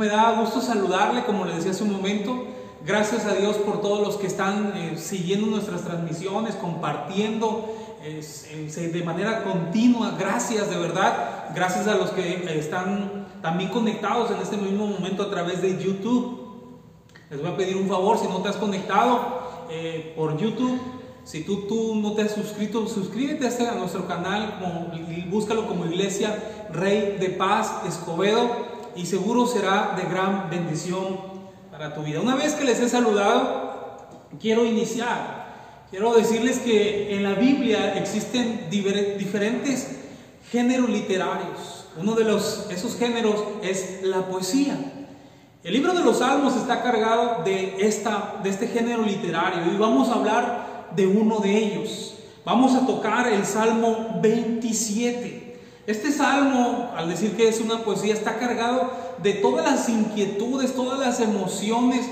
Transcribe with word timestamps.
me 0.00 0.08
da 0.08 0.32
gusto 0.32 0.62
saludarle, 0.62 1.24
como 1.24 1.44
le 1.44 1.54
decía 1.54 1.72
hace 1.72 1.84
un 1.84 1.92
momento. 1.92 2.46
Gracias 2.86 3.26
a 3.26 3.34
Dios 3.34 3.56
por 3.56 3.82
todos 3.82 4.00
los 4.00 4.16
que 4.16 4.26
están 4.26 4.72
eh, 4.74 4.96
siguiendo 4.96 5.46
nuestras 5.46 5.82
transmisiones, 5.82 6.54
compartiendo 6.54 7.76
de 8.00 9.02
manera 9.04 9.44
continua. 9.44 10.16
Gracias, 10.18 10.70
de 10.70 10.78
verdad. 10.78 11.50
Gracias 11.54 11.86
a 11.86 11.96
los 11.96 12.12
que 12.12 12.22
eh, 12.22 12.58
están 12.58 13.26
también 13.42 13.68
conectados 13.68 14.30
en 14.30 14.38
este 14.38 14.56
mismo 14.56 14.86
momento 14.86 15.24
a 15.24 15.30
través 15.30 15.60
de 15.60 15.78
YouTube. 15.78 16.48
Les 17.28 17.38
voy 17.38 17.50
a 17.50 17.56
pedir 17.58 17.76
un 17.76 17.86
favor, 17.86 18.18
si 18.18 18.26
no 18.26 18.38
te 18.38 18.48
has 18.48 18.56
conectado 18.56 19.66
eh, 19.70 20.14
por 20.16 20.38
YouTube, 20.38 20.80
si 21.24 21.44
tú, 21.44 21.66
tú 21.68 21.94
no 21.96 22.14
te 22.14 22.22
has 22.22 22.32
suscrito, 22.32 22.88
suscríbete 22.88 23.46
a 23.66 23.74
nuestro 23.74 24.08
canal, 24.08 24.58
como, 24.58 24.90
búscalo 25.30 25.68
como 25.68 25.84
Iglesia 25.84 26.42
Rey 26.72 27.18
de 27.20 27.28
Paz 27.28 27.82
Escobedo 27.86 28.69
y 28.96 29.06
seguro 29.06 29.46
será 29.46 29.94
de 29.96 30.02
gran 30.04 30.50
bendición 30.50 31.18
para 31.70 31.94
tu 31.94 32.02
vida. 32.02 32.20
Una 32.20 32.36
vez 32.36 32.54
que 32.54 32.64
les 32.64 32.80
he 32.80 32.88
saludado, 32.88 34.08
quiero 34.40 34.64
iniciar. 34.64 35.40
Quiero 35.90 36.14
decirles 36.14 36.60
que 36.60 37.16
en 37.16 37.22
la 37.22 37.34
Biblia 37.34 37.96
existen 37.96 38.68
diferentes 38.70 39.98
géneros 40.50 40.88
literarios. 40.88 41.86
Uno 42.00 42.14
de 42.14 42.24
los, 42.24 42.68
esos 42.70 42.96
géneros 42.96 43.42
es 43.62 44.02
la 44.02 44.26
poesía. 44.28 44.76
El 45.62 45.72
libro 45.74 45.92
de 45.92 46.04
los 46.04 46.18
Salmos 46.18 46.56
está 46.56 46.82
cargado 46.82 47.42
de, 47.44 47.76
esta, 47.80 48.40
de 48.42 48.50
este 48.50 48.68
género 48.68 49.02
literario 49.02 49.72
y 49.72 49.76
vamos 49.76 50.08
a 50.08 50.14
hablar 50.14 50.90
de 50.96 51.06
uno 51.06 51.40
de 51.40 51.56
ellos. 51.56 52.14
Vamos 52.44 52.74
a 52.74 52.86
tocar 52.86 53.28
el 53.28 53.44
Salmo 53.44 54.20
27. 54.22 55.49
Este 55.86 56.12
salmo, 56.12 56.92
al 56.96 57.08
decir 57.08 57.36
que 57.36 57.48
es 57.48 57.60
una 57.60 57.82
poesía, 57.82 58.14
está 58.14 58.38
cargado 58.38 58.92
de 59.22 59.34
todas 59.34 59.64
las 59.64 59.88
inquietudes, 59.88 60.74
todas 60.74 60.98
las 60.98 61.20
emociones 61.20 62.06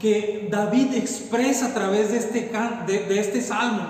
que 0.00 0.48
David 0.50 0.94
expresa 0.94 1.66
a 1.66 1.74
través 1.74 2.10
de 2.10 2.18
este, 2.18 2.50
de, 2.86 3.20
este 3.20 3.40
salmo, 3.40 3.86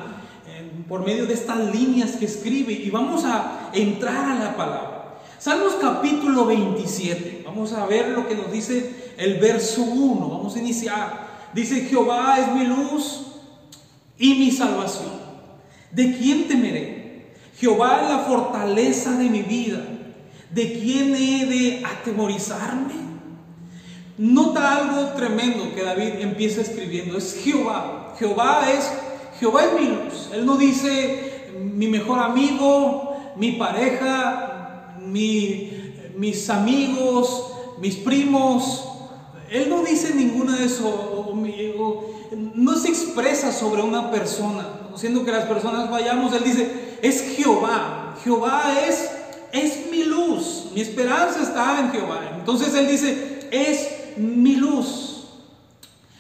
por 0.89 1.05
medio 1.05 1.27
de 1.27 1.34
estas 1.34 1.58
líneas 1.74 2.12
que 2.12 2.27
escribe. 2.27 2.72
Y 2.72 2.91
vamos 2.91 3.24
a 3.24 3.70
entrar 3.72 4.33
a 4.33 4.44
la 4.44 4.56
palabra. 4.56 5.19
Salmos 5.39 5.74
capítulo 5.80 6.46
27. 6.46 7.42
Vamos 7.46 7.72
a 7.72 7.86
ver 7.86 8.11
lo 8.11 8.28
que 8.28 8.36
nos 8.36 8.52
dice 8.52 9.14
el 9.17 9.39
verso 9.39 9.83
1. 9.83 10.28
Vamos 10.28 10.55
a 10.55 10.58
iniciar. 10.58 11.33
Dice, 11.55 11.80
Jehová 11.86 12.39
es 12.39 12.55
mi 12.55 12.64
luz 12.64 13.27
y 14.19 14.34
mi 14.34 14.50
salvación. 14.50 15.11
¿De 15.91 16.17
quién 16.17 16.46
temeré? 16.46 17.02
Jehová 17.62 18.00
es 18.02 18.10
la 18.10 18.18
fortaleza 18.24 19.12
de 19.12 19.30
mi 19.30 19.42
vida. 19.42 19.78
¿De 20.50 20.72
quién 20.80 21.14
he 21.14 21.46
de 21.46 21.82
atemorizarme? 21.86 22.94
Nota 24.18 24.78
algo 24.78 25.12
tremendo 25.12 25.72
que 25.72 25.84
David 25.84 26.14
empieza 26.18 26.60
escribiendo. 26.60 27.16
Es 27.16 27.40
Jehová. 27.40 28.16
Jehová 28.18 28.64
es, 28.68 28.90
Jehová 29.38 29.66
es 29.66 29.80
mi 29.80 29.86
luz. 29.86 30.30
Él 30.34 30.44
no 30.44 30.56
dice 30.56 31.52
mi 31.56 31.86
mejor 31.86 32.18
amigo, 32.18 33.16
mi 33.36 33.52
pareja, 33.52 34.96
mis 34.98 36.50
amigos, 36.50 37.52
mis 37.78 37.94
primos. 37.94 38.88
Él 39.52 39.68
no 39.68 39.84
dice 39.84 40.16
ninguna 40.16 40.56
de 40.56 40.64
eso. 40.64 41.33
No 42.56 42.74
se 42.74 42.88
expresa 42.88 43.52
sobre 43.52 43.83
una 43.83 44.10
persona. 44.10 44.66
Siendo 44.96 45.24
que 45.24 45.30
las 45.30 45.44
personas 45.44 45.88
vayamos, 45.88 46.34
Él 46.34 46.42
dice, 46.42 46.91
es 47.03 47.36
Jehová. 47.36 48.14
Jehová 48.25 48.62
es, 48.89 49.11
es 49.53 49.90
mi 49.90 50.05
luz. 50.05 50.70
Mi 50.73 50.80
esperanza 50.80 51.42
está 51.42 51.80
en 51.80 51.90
Jehová. 51.90 52.20
Entonces 52.36 52.73
él 52.74 52.89
dice, 52.89 53.48
es 53.51 54.17
mi 54.17 54.57
luz. 54.57 55.24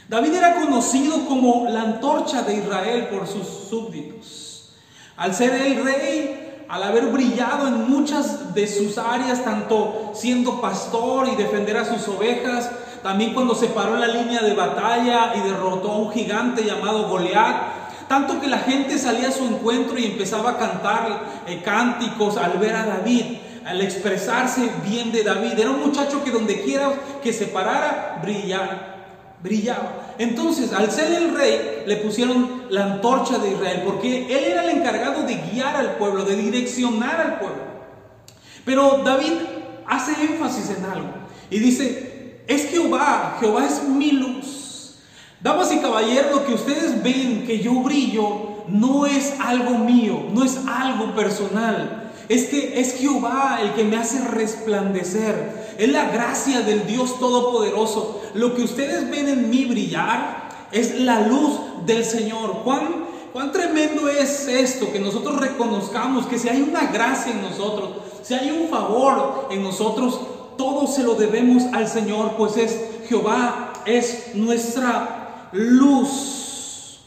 David 0.08 0.34
era 0.34 0.60
conocido 0.60 1.24
como 1.26 1.66
la 1.70 1.82
antorcha 1.82 2.42
de 2.42 2.56
Israel 2.56 3.08
por 3.10 3.26
sus 3.26 3.46
súbditos. 3.70 4.72
Al 5.16 5.34
ser 5.34 5.54
el 5.54 5.82
rey, 5.82 6.64
al 6.68 6.82
haber 6.82 7.06
brillado 7.06 7.68
en 7.68 7.88
muchas 7.88 8.52
de 8.54 8.66
sus 8.66 8.98
áreas, 8.98 9.44
tanto 9.44 10.10
siendo 10.14 10.60
pastor 10.60 11.28
y 11.28 11.36
defender 11.36 11.76
a 11.76 11.84
sus 11.84 12.06
ovejas, 12.08 12.70
también 13.02 13.34
cuando 13.34 13.54
se 13.54 13.68
paró 13.68 13.96
la 13.96 14.08
línea 14.08 14.42
de 14.42 14.54
batalla 14.54 15.32
y 15.36 15.40
derrotó 15.40 15.92
a 15.92 15.98
un 15.98 16.12
gigante 16.12 16.64
llamado 16.64 17.08
Goliat, 17.08 17.81
tanto 18.12 18.38
que 18.38 18.46
la 18.46 18.58
gente 18.58 18.98
salía 18.98 19.30
a 19.30 19.32
su 19.32 19.42
encuentro 19.46 19.96
y 19.96 20.04
empezaba 20.04 20.50
a 20.50 20.58
cantar 20.58 21.44
eh, 21.46 21.62
cánticos 21.64 22.36
al 22.36 22.58
ver 22.58 22.74
a 22.74 22.84
David, 22.84 23.38
al 23.64 23.80
expresarse 23.80 24.68
bien 24.86 25.10
de 25.12 25.22
David. 25.22 25.58
Era 25.58 25.70
un 25.70 25.80
muchacho 25.80 26.22
que 26.22 26.30
donde 26.30 26.60
quiera 26.60 26.92
que 27.22 27.32
se 27.32 27.46
parara, 27.46 28.18
brillaba, 28.20 28.96
brillaba. 29.42 30.14
Entonces, 30.18 30.74
al 30.74 30.90
ser 30.90 31.10
el 31.10 31.34
rey, 31.34 31.84
le 31.86 31.96
pusieron 31.96 32.64
la 32.68 32.84
antorcha 32.84 33.38
de 33.38 33.52
Israel, 33.52 33.80
porque 33.86 34.26
él 34.26 34.44
era 34.44 34.64
el 34.64 34.76
encargado 34.76 35.22
de 35.22 35.36
guiar 35.50 35.74
al 35.74 35.92
pueblo, 35.92 36.26
de 36.26 36.36
direccionar 36.36 37.18
al 37.18 37.38
pueblo. 37.38 37.62
Pero 38.66 39.00
David 39.02 39.32
hace 39.86 40.12
énfasis 40.22 40.68
en 40.76 40.84
algo 40.84 41.08
y 41.48 41.58
dice, 41.60 42.42
es 42.46 42.68
Jehová, 42.68 43.38
Jehová 43.40 43.64
es 43.64 43.82
mi 43.84 44.10
luz. 44.10 44.61
Damas 45.42 45.72
y 45.72 45.78
caballeros, 45.78 46.30
lo 46.30 46.46
que 46.46 46.54
ustedes 46.54 47.02
ven 47.02 47.44
que 47.44 47.58
yo 47.58 47.74
brillo 47.82 48.62
no 48.68 49.06
es 49.06 49.34
algo 49.40 49.76
mío, 49.76 50.22
no 50.32 50.44
es 50.44 50.56
algo 50.68 51.16
personal. 51.16 52.12
Es 52.28 52.44
que 52.44 52.80
es 52.80 52.94
Jehová 52.94 53.58
el 53.60 53.72
que 53.72 53.82
me 53.82 53.96
hace 53.96 54.20
resplandecer. 54.20 55.74
Es 55.78 55.88
la 55.88 56.10
gracia 56.10 56.60
del 56.60 56.86
Dios 56.86 57.18
Todopoderoso. 57.18 58.22
Lo 58.34 58.54
que 58.54 58.62
ustedes 58.62 59.10
ven 59.10 59.28
en 59.28 59.50
mí 59.50 59.64
brillar 59.64 60.48
es 60.70 61.00
la 61.00 61.26
luz 61.26 61.58
del 61.86 62.04
Señor. 62.04 62.60
¿Cuán, 62.62 63.06
cuán 63.32 63.50
tremendo 63.50 64.08
es 64.08 64.46
esto? 64.46 64.92
Que 64.92 65.00
nosotros 65.00 65.40
reconozcamos 65.40 66.26
que 66.26 66.38
si 66.38 66.48
hay 66.48 66.62
una 66.62 66.86
gracia 66.86 67.32
en 67.32 67.42
nosotros, 67.42 67.90
si 68.22 68.34
hay 68.34 68.52
un 68.52 68.68
favor 68.68 69.48
en 69.50 69.64
nosotros, 69.64 70.20
todo 70.56 70.86
se 70.86 71.02
lo 71.02 71.14
debemos 71.14 71.64
al 71.72 71.88
Señor, 71.88 72.36
pues 72.36 72.56
es 72.56 72.78
Jehová, 73.08 73.72
es 73.84 74.34
nuestra 74.34 75.21
luz. 75.52 77.00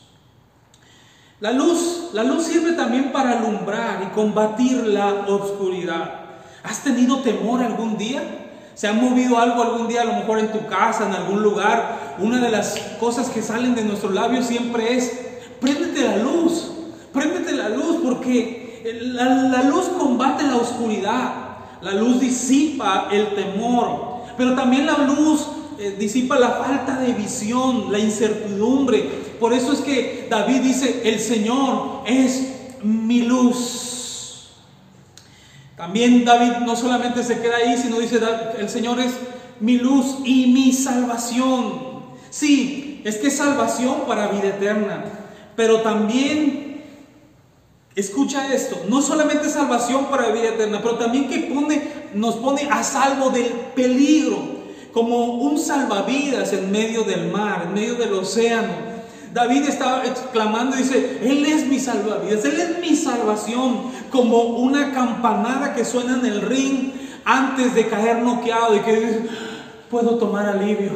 La 1.39 1.51
luz, 1.51 2.09
la 2.13 2.23
luz 2.23 2.45
sirve 2.45 2.73
también 2.73 3.11
para 3.11 3.39
alumbrar 3.39 4.03
y 4.03 4.15
combatir 4.15 4.85
la 4.87 5.25
oscuridad. 5.27 6.21
¿Has 6.63 6.83
tenido 6.83 7.19
temor 7.19 7.61
algún 7.61 7.97
día? 7.97 8.23
¿Se 8.73 8.87
ha 8.87 8.93
movido 8.93 9.37
algo 9.37 9.61
algún 9.61 9.87
día, 9.87 10.01
a 10.01 10.05
lo 10.05 10.13
mejor 10.13 10.39
en 10.39 10.51
tu 10.51 10.65
casa, 10.65 11.05
en 11.07 11.13
algún 11.13 11.43
lugar? 11.43 12.15
Una 12.19 12.39
de 12.39 12.49
las 12.49 12.77
cosas 12.99 13.29
que 13.29 13.41
salen 13.41 13.75
de 13.75 13.83
nuestros 13.83 14.13
labios 14.13 14.45
siempre 14.45 14.97
es, 14.97 15.11
préndete 15.59 16.03
la 16.03 16.17
luz, 16.17 16.71
préndete 17.13 17.51
la 17.53 17.69
luz, 17.69 17.97
porque 18.03 18.81
la, 19.01 19.25
la 19.25 19.63
luz 19.63 19.85
combate 19.97 20.43
la 20.43 20.57
oscuridad, 20.57 21.33
la 21.81 21.91
luz 21.91 22.19
disipa 22.19 23.07
el 23.11 23.35
temor, 23.35 24.23
pero 24.37 24.55
también 24.55 24.85
la 24.85 24.97
luz 24.99 25.47
eh, 25.79 25.95
disipa 25.97 26.39
la 26.39 26.51
falta 26.51 26.99
de 26.99 27.13
visión, 27.13 27.91
la 27.91 27.99
incertidumbre. 27.99 29.09
Por 29.39 29.53
eso 29.53 29.73
es 29.73 29.79
que 29.79 30.27
David 30.29 30.61
dice, 30.61 31.01
el 31.03 31.19
Señor 31.19 32.03
es 32.05 32.55
mi 32.83 33.23
luz. 33.23 34.51
También 35.75 36.23
David 36.23 36.65
no 36.65 36.75
solamente 36.75 37.23
se 37.23 37.41
queda 37.41 37.57
ahí, 37.57 37.77
sino 37.77 37.99
dice, 37.99 38.19
el 38.57 38.69
Señor 38.69 38.99
es 38.99 39.13
mi 39.59 39.77
luz 39.77 40.17
y 40.23 40.47
mi 40.47 40.71
salvación. 40.71 41.95
Sí, 42.29 43.01
es 43.03 43.17
que 43.17 43.27
es 43.27 43.37
salvación 43.37 44.01
para 44.07 44.27
vida 44.27 44.49
eterna, 44.49 45.03
pero 45.55 45.81
también, 45.81 46.81
escucha 47.95 48.53
esto, 48.53 48.81
no 48.89 49.01
solamente 49.01 49.49
salvación 49.49 50.05
para 50.05 50.29
vida 50.29 50.49
eterna, 50.49 50.79
pero 50.81 50.95
también 50.95 51.27
que 51.27 51.39
pone, 51.53 51.81
nos 52.13 52.35
pone 52.35 52.67
a 52.69 52.83
salvo 52.83 53.29
del 53.29 53.47
peligro 53.75 54.54
como 54.95 55.25
un 55.25 55.59
salvavidas 55.59 56.53
en 56.53 56.71
medio 56.71 57.03
del 57.03 57.29
mar, 57.29 57.63
en 57.67 57.73
medio 57.73 57.95
del 57.95 58.13
océano. 58.13 58.95
David 59.33 59.67
estaba 59.67 60.05
exclamando 60.05 60.77
dice, 60.77 61.19
Él 61.21 61.45
es 61.45 61.67
mi 61.67 61.79
salvavidas, 61.79 62.45
Él 62.45 62.61
es 62.61 62.79
mi 62.79 62.95
salvación, 62.95 63.91
como 64.09 64.41
una 64.41 64.93
campanada 64.93 65.75
que 65.75 65.83
suena 65.83 66.15
en 66.15 66.25
el 66.25 66.41
ring 66.43 66.93
antes 67.25 67.75
de 67.75 67.87
caer 67.87 68.21
noqueado 68.21 68.73
y 68.77 68.79
que 68.79 68.95
dice, 68.95 69.25
puedo 69.91 70.17
tomar 70.17 70.47
alivio, 70.47 70.91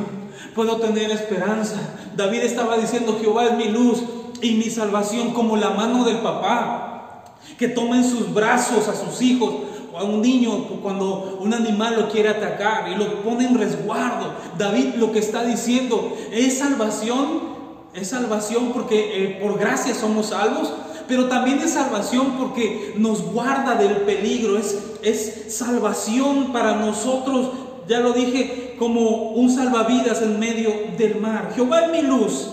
puedo 0.56 0.78
tener 0.78 1.12
esperanza. 1.12 1.76
David 2.16 2.44
estaba 2.44 2.78
diciendo, 2.78 3.18
Jehová 3.20 3.48
es 3.48 3.58
mi 3.58 3.68
luz 3.68 4.02
y 4.42 4.52
mi 4.54 4.70
salvación, 4.70 5.34
como 5.34 5.58
la 5.58 5.72
mano 5.72 6.06
del 6.06 6.20
papá, 6.20 7.26
que 7.58 7.68
toma 7.68 7.98
en 7.98 8.10
sus 8.10 8.34
brazos 8.34 8.88
a 8.88 8.96
sus 8.96 9.22
hijos 9.22 9.56
a 9.98 10.04
un 10.04 10.22
niño 10.22 10.66
cuando 10.82 11.40
un 11.42 11.54
animal 11.54 11.96
lo 11.96 12.10
quiere 12.10 12.30
atacar 12.30 12.90
y 12.90 12.96
lo 12.96 13.22
pone 13.22 13.46
en 13.46 13.58
resguardo. 13.58 14.34
David 14.58 14.96
lo 14.96 15.12
que 15.12 15.20
está 15.20 15.44
diciendo 15.44 16.16
es 16.32 16.60
salvación, 16.60 17.58
es 17.94 18.10
salvación 18.10 18.72
porque 18.74 19.24
eh, 19.24 19.40
por 19.42 19.58
gracia 19.60 19.94
somos 19.94 20.28
salvos, 20.28 20.74
pero 21.08 21.28
también 21.28 21.60
es 21.60 21.72
salvación 21.72 22.34
porque 22.38 22.94
nos 22.98 23.22
guarda 23.22 23.76
del 23.76 23.98
peligro, 24.02 24.58
es, 24.58 24.78
es 25.02 25.56
salvación 25.56 26.52
para 26.54 26.76
nosotros, 26.76 27.50
ya 27.88 28.00
lo 28.00 28.14
dije, 28.14 28.76
como 28.78 29.32
un 29.32 29.50
salvavidas 29.50 30.22
en 30.22 30.40
medio 30.40 30.72
del 30.98 31.20
mar. 31.20 31.52
Jehová 31.56 31.86
es 31.86 31.92
mi 31.92 32.02
luz 32.02 32.50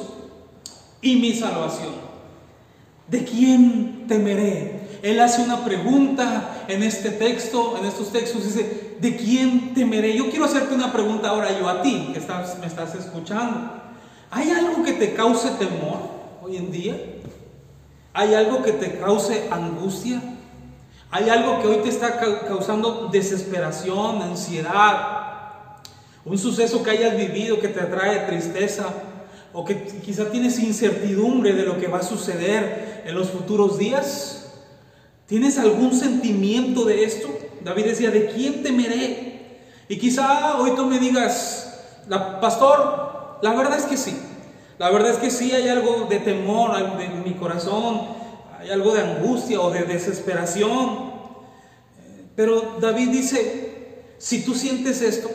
y 1.02 1.16
mi 1.16 1.34
salvación. 1.34 1.92
¿De 3.08 3.22
quién 3.24 4.06
temeré? 4.08 4.75
Él 5.06 5.20
hace 5.20 5.40
una 5.40 5.64
pregunta 5.64 6.64
en 6.66 6.82
este 6.82 7.10
texto, 7.10 7.76
en 7.78 7.84
estos 7.84 8.10
textos, 8.10 8.44
dice, 8.44 8.96
¿de 9.00 9.16
quién 9.16 9.72
temeré? 9.72 10.16
Yo 10.16 10.28
quiero 10.30 10.46
hacerte 10.46 10.74
una 10.74 10.92
pregunta 10.92 11.28
ahora 11.28 11.56
yo 11.56 11.68
a 11.68 11.80
ti, 11.80 12.10
que 12.12 12.18
me 12.60 12.66
estás 12.66 12.92
escuchando. 12.96 13.70
¿Hay 14.32 14.50
algo 14.50 14.82
que 14.82 14.94
te 14.94 15.14
cause 15.14 15.48
temor 15.60 15.98
hoy 16.42 16.56
en 16.56 16.72
día? 16.72 16.96
¿Hay 18.14 18.34
algo 18.34 18.64
que 18.64 18.72
te 18.72 18.98
cause 18.98 19.44
angustia? 19.48 20.20
¿Hay 21.12 21.28
algo 21.30 21.62
que 21.62 21.68
hoy 21.68 21.76
te 21.84 21.88
está 21.88 22.18
causando 22.18 23.08
desesperación, 23.12 24.20
ansiedad? 24.22 25.76
Un 26.24 26.36
suceso 26.36 26.82
que 26.82 26.90
hayas 26.90 27.16
vivido 27.16 27.60
que 27.60 27.68
te 27.68 27.82
trae 27.82 28.26
tristeza 28.26 28.86
o 29.52 29.64
que 29.64 29.84
quizá 30.04 30.32
tienes 30.32 30.58
incertidumbre 30.58 31.52
de 31.52 31.62
lo 31.62 31.78
que 31.78 31.86
va 31.86 31.98
a 31.98 32.02
suceder 32.02 33.04
en 33.06 33.14
los 33.14 33.30
futuros 33.30 33.78
días. 33.78 34.35
¿Tienes 35.26 35.58
algún 35.58 35.92
sentimiento 35.92 36.84
de 36.84 37.04
esto? 37.04 37.28
David 37.64 37.86
decía, 37.86 38.10
¿de 38.10 38.28
quién 38.28 38.62
temeré? 38.62 39.58
Y 39.88 39.98
quizá 39.98 40.58
hoy 40.58 40.72
tú 40.76 40.86
me 40.86 40.98
digas, 40.98 41.82
pastor, 42.40 43.38
la 43.42 43.52
verdad 43.54 43.78
es 43.78 43.84
que 43.86 43.96
sí. 43.96 44.16
La 44.78 44.90
verdad 44.90 45.12
es 45.12 45.18
que 45.18 45.30
sí 45.30 45.52
hay 45.52 45.68
algo 45.68 46.06
de 46.08 46.18
temor 46.20 46.72
en 47.00 47.24
mi 47.24 47.34
corazón, 47.34 48.02
hay 48.60 48.70
algo 48.70 48.94
de 48.94 49.02
angustia 49.02 49.60
o 49.60 49.70
de 49.70 49.82
desesperación. 49.82 51.10
Pero 52.36 52.76
David 52.80 53.08
dice, 53.08 54.04
si 54.18 54.44
tú 54.44 54.54
sientes 54.54 55.02
esto, 55.02 55.30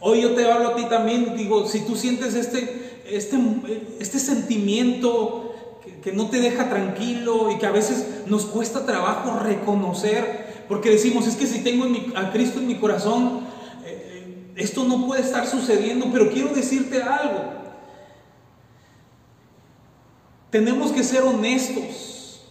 hoy 0.00 0.22
yo 0.22 0.34
te 0.34 0.50
hablo 0.50 0.70
a 0.70 0.76
ti 0.76 0.86
también, 0.86 1.36
digo, 1.36 1.68
si 1.68 1.80
tú 1.80 1.94
sientes 1.94 2.34
este, 2.34 3.02
este, 3.06 3.38
este 4.00 4.18
sentimiento 4.18 5.49
que, 6.02 6.12
no 6.12 6.30
te 6.30 6.40
deja 6.40 6.68
tranquilo 6.68 7.50
y 7.50 7.58
que 7.58 7.66
a 7.66 7.70
veces 7.70 8.24
nos 8.26 8.46
cuesta 8.46 8.86
trabajo 8.86 9.38
reconocer, 9.40 10.64
porque 10.68 10.90
decimos, 10.90 11.26
es 11.26 11.36
que 11.36 11.46
si 11.46 11.60
tengo 11.60 11.86
a 12.16 12.30
Cristo 12.30 12.58
en 12.58 12.66
mi 12.66 12.76
corazón, 12.76 13.40
eh, 13.84 14.52
esto 14.56 14.84
no 14.84 15.06
puede 15.06 15.22
estar 15.22 15.46
sucediendo, 15.46 16.06
pero 16.12 16.30
quiero 16.30 16.54
decirte 16.54 17.02
algo. 17.02 17.60
Tenemos 20.50 20.90
que 20.90 21.04
ser 21.04 21.22
honestos. 21.22 22.42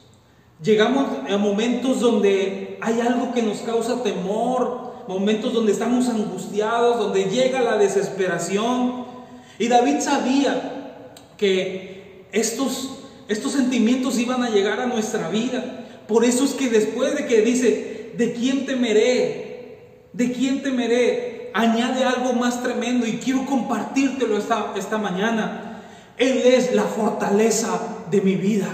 Llegamos 0.62 1.07
a 1.30 1.38
momentos 1.38 2.00
donde 2.00 2.78
hay 2.81 3.00
algo 3.01 3.34
que 3.34 3.42
nos 3.42 3.60
causa 3.60 4.04
temor, 4.04 5.06
momentos 5.07 5.54
donde 5.54 5.72
estamos 5.72 6.07
angustiados, 6.07 7.00
donde 7.00 7.25
llega 7.25 7.62
la 7.62 7.78
desesperación. 7.78 9.06
Y 9.57 9.68
David 9.68 10.00
sabía 10.00 11.06
que 11.38 12.28
estos 12.31 12.99
estos 13.30 13.52
sentimientos 13.52 14.18
iban 14.18 14.44
a 14.44 14.50
llegar 14.50 14.80
a 14.81 14.88
nuestra 14.88 15.30
vida. 15.30 15.86
Por 16.08 16.26
eso 16.26 16.44
es 16.44 16.52
que 16.52 16.68
después 16.68 17.16
de 17.16 17.28
que 17.28 17.42
dice, 17.42 18.14
¿de 18.18 18.34
quién 18.34 18.66
temeré? 18.66 20.00
¿De 20.12 20.31
quién 20.31 20.64
temeré? 20.64 21.52
Añade 21.54 22.04
algo 22.04 22.34
más 22.34 22.64
tremendo 22.64 23.06
y 23.06 23.20
quiero 23.20 23.46
compartírtelo 23.46 24.36
esta, 24.36 24.74
esta 24.76 24.98
mañana. 24.98 25.84
Él 26.18 26.42
es 26.44 26.74
la 26.74 26.84
fortaleza 26.84 27.80
de 28.10 28.20
mi 28.22 28.34
vida. 28.34 28.68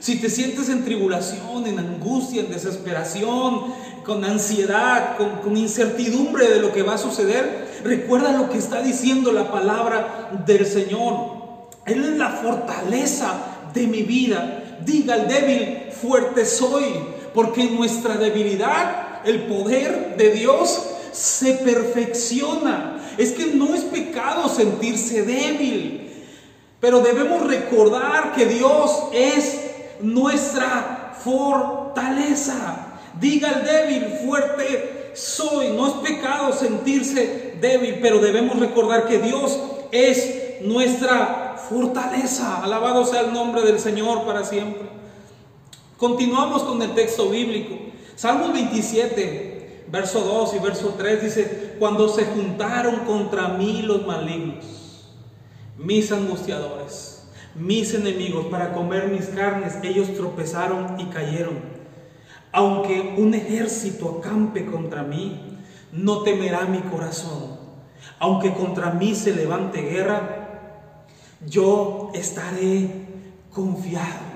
Si 0.00 0.16
te 0.16 0.30
sientes 0.30 0.70
en 0.70 0.82
tribulación, 0.82 1.66
en 1.66 1.78
angustia, 1.78 2.40
en 2.40 2.50
desesperación, 2.50 3.66
con 4.02 4.24
ansiedad, 4.24 5.18
con, 5.18 5.40
con, 5.42 5.58
incertidumbre 5.58 6.48
de 6.48 6.60
lo 6.60 6.72
que 6.72 6.82
va 6.82 6.94
a 6.94 6.98
suceder, 6.98 7.68
recuerda 7.84 8.32
lo 8.32 8.48
que 8.48 8.56
está 8.56 8.80
diciendo 8.80 9.30
la 9.30 9.52
palabra 9.52 10.30
del 10.46 10.64
Señor. 10.64 11.38
Él 11.84 12.02
es 12.02 12.16
la 12.16 12.30
fortaleza 12.30 13.49
de 13.72 13.86
mi 13.86 14.02
vida. 14.02 14.78
Diga 14.84 15.14
al 15.14 15.28
débil, 15.28 15.90
fuerte 15.92 16.46
soy, 16.46 16.84
porque 17.34 17.64
nuestra 17.64 18.16
debilidad 18.16 19.20
el 19.24 19.42
poder 19.42 20.16
de 20.16 20.30
Dios 20.30 20.86
se 21.12 21.54
perfecciona. 21.54 22.96
Es 23.18 23.32
que 23.32 23.46
no 23.46 23.74
es 23.74 23.82
pecado 23.82 24.48
sentirse 24.48 25.22
débil, 25.22 26.10
pero 26.80 27.00
debemos 27.00 27.46
recordar 27.46 28.32
que 28.32 28.46
Dios 28.46 28.90
es 29.12 29.60
nuestra 30.00 31.14
fortaleza. 31.22 32.86
Diga 33.20 33.50
al 33.50 33.64
débil, 33.64 34.06
fuerte 34.24 35.10
soy. 35.14 35.68
No 35.68 35.88
es 35.88 35.92
pecado 36.08 36.52
sentirse 36.52 37.56
débil, 37.60 37.98
pero 38.00 38.18
debemos 38.18 38.58
recordar 38.58 39.06
que 39.06 39.18
Dios 39.18 39.58
es 39.92 40.62
nuestra 40.62 41.49
fortaleza. 41.70 42.62
Alabado 42.62 43.04
sea 43.04 43.20
el 43.22 43.32
nombre 43.32 43.62
del 43.62 43.78
Señor 43.78 44.26
para 44.26 44.44
siempre. 44.44 44.90
Continuamos 45.96 46.64
con 46.64 46.82
el 46.82 46.94
texto 46.94 47.30
bíblico. 47.30 47.76
Salmos 48.16 48.52
27, 48.52 49.84
verso 49.90 50.20
2 50.20 50.54
y 50.54 50.58
verso 50.58 50.94
3 50.98 51.22
dice, 51.22 51.76
cuando 51.78 52.08
se 52.08 52.26
juntaron 52.26 53.04
contra 53.06 53.48
mí 53.48 53.82
los 53.82 54.06
malignos, 54.06 55.06
mis 55.78 56.10
angustiadores, 56.12 57.28
mis 57.54 57.94
enemigos 57.94 58.46
para 58.46 58.72
comer 58.72 59.08
mis 59.08 59.26
carnes, 59.26 59.78
ellos 59.82 60.14
tropezaron 60.14 60.98
y 61.00 61.06
cayeron. 61.06 61.60
Aunque 62.52 63.14
un 63.16 63.32
ejército 63.34 64.18
acampe 64.18 64.66
contra 64.66 65.02
mí, 65.04 65.58
no 65.92 66.22
temerá 66.22 66.66
mi 66.66 66.80
corazón. 66.80 67.58
Aunque 68.18 68.52
contra 68.52 68.90
mí 68.90 69.14
se 69.14 69.34
levante 69.34 69.82
guerra, 69.82 70.39
yo 71.46 72.10
estaré 72.14 73.06
confiado. 73.52 74.30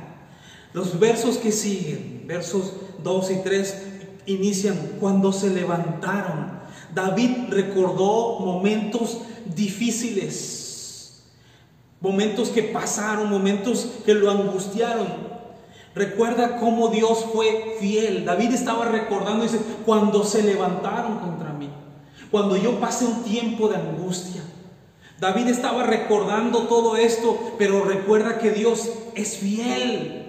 Los 0.73 0.99
versos 0.99 1.39
que 1.39 1.53
siguen, 1.53 2.25
versos 2.27 2.73
2 3.03 3.31
y 3.31 3.37
3, 3.45 3.83
inician 4.27 4.97
cuando 5.01 5.33
se 5.33 5.51
levantaron. 5.51 6.53
David 6.95 7.49
recordó 7.51 8.41
momentos 8.41 9.19
difíciles, 9.55 11.23
momentos 12.01 12.49
que 12.49 12.63
pasaron, 12.63 13.31
momentos 13.31 13.89
que 14.05 14.15
lo 14.15 14.31
angustiaron. 14.31 15.35
Recuerda 15.95 16.57
cómo 16.59 16.89
Dios 16.89 17.25
fue 17.33 17.77
fiel. 17.79 18.25
David 18.25 18.53
estaba 18.53 18.87
recordando, 18.87 19.45
dice, 19.45 19.61
cuando 19.87 20.25
se 20.25 20.43
levantaron 20.43 21.19
contra 21.19 21.53
mí, 21.53 21.71
cuando 22.31 22.57
yo 22.57 22.81
pasé 22.81 23.05
un 23.05 23.23
tiempo 23.23 23.69
de 23.69 23.77
angustia, 23.77 24.43
David 25.25 25.49
estaba 25.49 25.85
recordando 25.85 26.65
todo 26.65 26.99
esto, 26.99 27.55
pero 27.57 27.83
recuerda 27.83 28.39
que 28.39 28.51
Dios 28.51 28.91
es 29.15 29.39
fiel. 29.39 30.27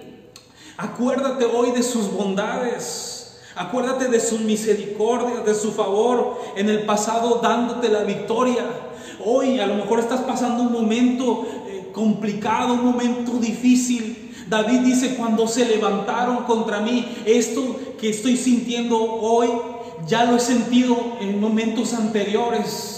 Acuérdate 0.78 1.44
hoy 1.44 1.72
de 1.72 1.82
sus 1.82 2.10
bondades. 2.10 3.42
Acuérdate 3.56 4.08
de 4.08 4.18
su 4.20 4.38
misericordia, 4.38 5.40
de 5.40 5.54
su 5.54 5.72
favor 5.72 6.40
en 6.56 6.70
el 6.70 6.86
pasado 6.86 7.40
dándote 7.42 7.90
la 7.90 8.04
victoria. 8.04 8.64
Hoy 9.22 9.60
a 9.60 9.66
lo 9.66 9.74
mejor 9.74 9.98
estás 9.98 10.22
pasando 10.22 10.62
un 10.62 10.72
momento 10.72 11.46
eh, 11.68 11.90
complicado, 11.92 12.72
un 12.72 12.86
momento 12.86 13.32
difícil. 13.32 14.34
David 14.48 14.78
dice, 14.78 15.16
cuando 15.16 15.46
se 15.46 15.66
levantaron 15.66 16.44
contra 16.44 16.80
mí, 16.80 17.06
esto 17.26 17.76
que 18.00 18.08
estoy 18.08 18.38
sintiendo 18.38 18.96
hoy, 18.98 19.50
ya 20.06 20.24
lo 20.24 20.38
he 20.38 20.40
sentido 20.40 20.96
en 21.20 21.38
momentos 21.38 21.92
anteriores. 21.92 22.95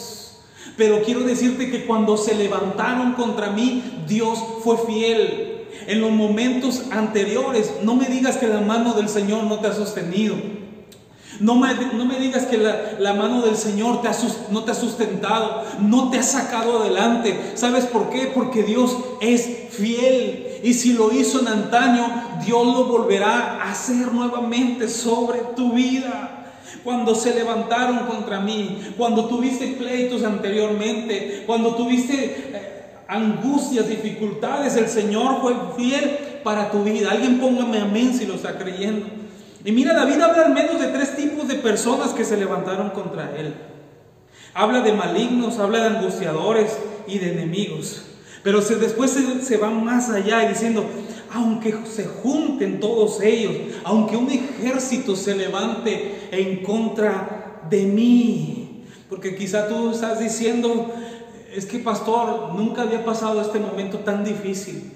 Pero 0.79 1.03
quiero 1.03 1.21
decirte 1.21 1.71
que 1.71 1.85
cuando 1.85 2.17
se 2.17 2.37
levantaron 2.37 3.15
contra 3.15 3.51
mí, 3.51 3.83
Dios 4.07 4.39
fue 4.63 4.79
fiel. 4.87 5.67
En 5.89 6.01
los 6.01 6.13
momentos 6.13 6.85
anteriores, 6.93 7.73
no 7.83 7.97
me 7.97 8.07
digas 8.07 8.37
que 8.37 8.47
la 8.47 8.61
mano 8.61 8.95
del 8.95 9.09
Señor 9.09 9.43
no 9.45 9.59
te 9.59 9.67
ha 9.67 9.73
sostenido. 9.73 10.37
No 11.41 11.57
me, 11.57 11.75
no 11.95 12.05
me 12.05 12.19
digas 12.21 12.47
que 12.47 12.59
la, 12.59 13.13
mano 13.15 13.43
del 13.43 13.57
Señor 13.57 14.03
te 14.03 14.09
no 14.51 14.65
te 14.65 14.71
ha 14.71 14.75
sustentado, 14.75 15.65
no 15.81 16.11
te 16.11 16.19
ha 16.19 16.23
sacado 16.23 16.81
adelante. 16.81 17.53
¿Sabes 17.55 17.85
por 17.87 18.11
qué? 18.11 18.31
Porque 18.33 18.63
Dios 18.63 18.97
es 19.21 19.49
fiel. 19.71 20.61
Y 20.63 20.75
si 20.75 20.93
lo 20.93 21.13
hizo 21.13 21.41
en 21.41 21.49
antaño, 21.49 22.39
Dios 22.45 22.67
lo 22.67 22.85
volverá 22.85 23.63
a 23.63 23.73
hacer 23.73 24.13
nuevamente 24.13 24.89
sobre 24.89 25.41
tu 25.57 25.73
vida 25.73 26.38
cuando 26.85 27.15
se 27.15 27.35
levantaron 27.35 28.07
contra 28.07 28.41
mí, 28.41 28.93
cuando 28.97 29.27
tuviste 29.27 29.77
pleitos 29.79 30.23
anteriormente, 30.25 31.45
cuando 31.47 31.75
tuviste 31.75 32.51
eh, 32.53 32.79
angustias, 33.09 33.89
dificultades, 33.89 34.77
el 34.77 34.89
Señor 34.89 35.41
fue 35.41 35.55
fiel 35.77 36.41
para 36.45 36.71
tu 36.71 36.85
vida. 36.85 37.11
Alguien 37.11 37.41
póngame 37.41 37.79
amén 37.79 38.15
si 38.15 38.27
lo 38.27 38.35
está 38.35 38.57
creyendo. 38.59 39.07
Y 39.65 39.73
mira, 39.73 39.95
David 39.95 40.21
habla 40.21 40.47
al 40.47 40.55
menos 40.55 40.81
de 40.81 40.89
tres 40.89 41.17
tipos 41.17 41.49
de 41.49 41.57
personas 41.57 42.11
que 42.11 42.25
se 42.25 42.37
levantaron 42.37 42.91
contra 42.91 43.37
él. 43.37 43.55
Habla 44.55 44.81
de 44.81 44.93
malignos, 44.93 45.59
habla 45.59 45.81
de 45.81 45.97
angustiadores 45.99 46.79
y 47.07 47.19
de 47.19 47.33
enemigos. 47.33 48.05
Pero 48.43 48.61
después 48.61 49.11
se, 49.11 49.43
se 49.43 49.57
va 49.57 49.71
más 49.71 50.11
allá 50.11 50.49
diciendo, 50.49 50.85
aunque 51.33 51.75
se 51.87 52.07
junten 52.07 52.81
todos 52.81 53.21
ellos, 53.21 53.53
aunque 53.85 54.17
un 54.17 54.31
ejército 54.31 55.17
se 55.17 55.35
levante 55.35 56.29
en 56.31 56.63
contra 56.63 57.63
de 57.69 57.85
mí, 57.85 58.85
Porque 59.09 59.37
quizá 59.37 59.69
tú 59.69 59.91
estás 59.91 60.21
diciendo, 60.21 60.93
es 61.55 61.65
que 61.65 61.79
pastor, 61.79 62.55
nunca 62.55 62.83
había 62.83 63.05
pasado 63.05 63.41
este 63.41 63.59
momento 63.59 64.01
tan 64.01 64.23
difícil. 64.23 64.93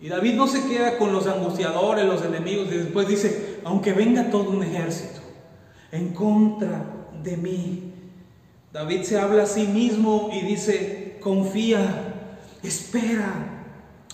Y 0.00 0.08
David 0.08 0.34
no 0.34 0.46
se 0.46 0.66
queda 0.66 0.96
con 0.96 1.12
los 1.12 1.26
angustiadores, 1.26 2.06
los 2.06 2.24
enemigos, 2.24 2.68
y 2.72 2.76
después 2.78 3.08
dice, 3.08 3.60
aunque 3.64 3.92
venga 3.92 4.30
todo 4.30 4.50
un 4.50 4.62
ejército 4.62 5.20
en 5.92 6.10
contra 6.10 6.86
de 7.22 7.36
mí. 7.36 7.92
David 8.72 9.02
se 9.02 9.18
habla 9.18 9.42
a 9.42 9.46
sí 9.46 9.66
mismo 9.66 10.30
y 10.32 10.42
dice, 10.42 11.18
confía, 11.20 12.14
espera, 12.62 13.64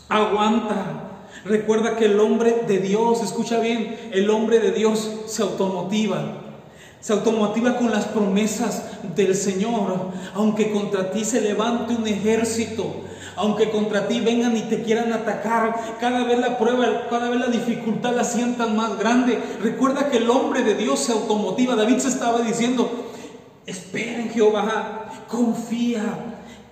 aguanta. 0.09 1.06
Recuerda 1.45 1.97
que 1.97 2.07
el 2.07 2.19
hombre 2.19 2.65
de 2.67 2.79
Dios, 2.79 3.23
escucha 3.23 3.61
bien, 3.61 4.11
el 4.13 4.31
hombre 4.31 4.59
de 4.59 4.73
Dios 4.73 5.11
se 5.27 5.43
automotiva. 5.43 6.43
Se 7.01 7.13
automotiva 7.13 7.77
con 7.77 7.91
las 7.91 8.07
promesas 8.07 8.83
del 9.15 9.35
Señor. 9.35 10.11
Aunque 10.35 10.73
contra 10.73 11.13
ti 11.13 11.25
se 11.25 11.41
levante 11.41 11.95
un 11.95 12.07
ejército, 12.07 13.03
aunque 13.37 13.71
contra 13.71 14.09
ti 14.09 14.21
vengan 14.21 14.57
y 14.57 14.63
te 14.63 14.83
quieran 14.83 15.13
atacar, 15.13 15.99
cada 16.01 16.25
vez 16.25 16.39
la 16.39 16.59
prueba, 16.59 17.07
cada 17.09 17.29
vez 17.29 17.39
la 17.39 17.49
dificultad 17.49 18.15
la 18.15 18.25
sientan 18.25 18.75
más 18.75 18.99
grande. 18.99 19.41
Recuerda 19.63 20.09
que 20.09 20.17
el 20.17 20.31
hombre 20.31 20.63
de 20.65 20.75
Dios 20.75 21.01
se 21.01 21.13
automotiva. 21.13 21.77
David 21.77 21.99
se 21.99 22.09
estaba 22.09 22.41
diciendo, 22.41 23.13
espera 23.67 24.23
en 24.23 24.31
Jehová, 24.31 25.25
confía, 25.29 26.03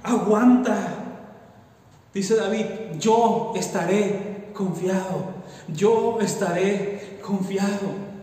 aguanta. 0.03 0.77
Dice 2.13 2.35
David, 2.35 2.65
yo 2.99 3.53
estaré 3.57 4.34
confiado, 4.55 5.35
yo 5.69 6.19
estaré 6.21 7.19
confiado. 7.23 8.15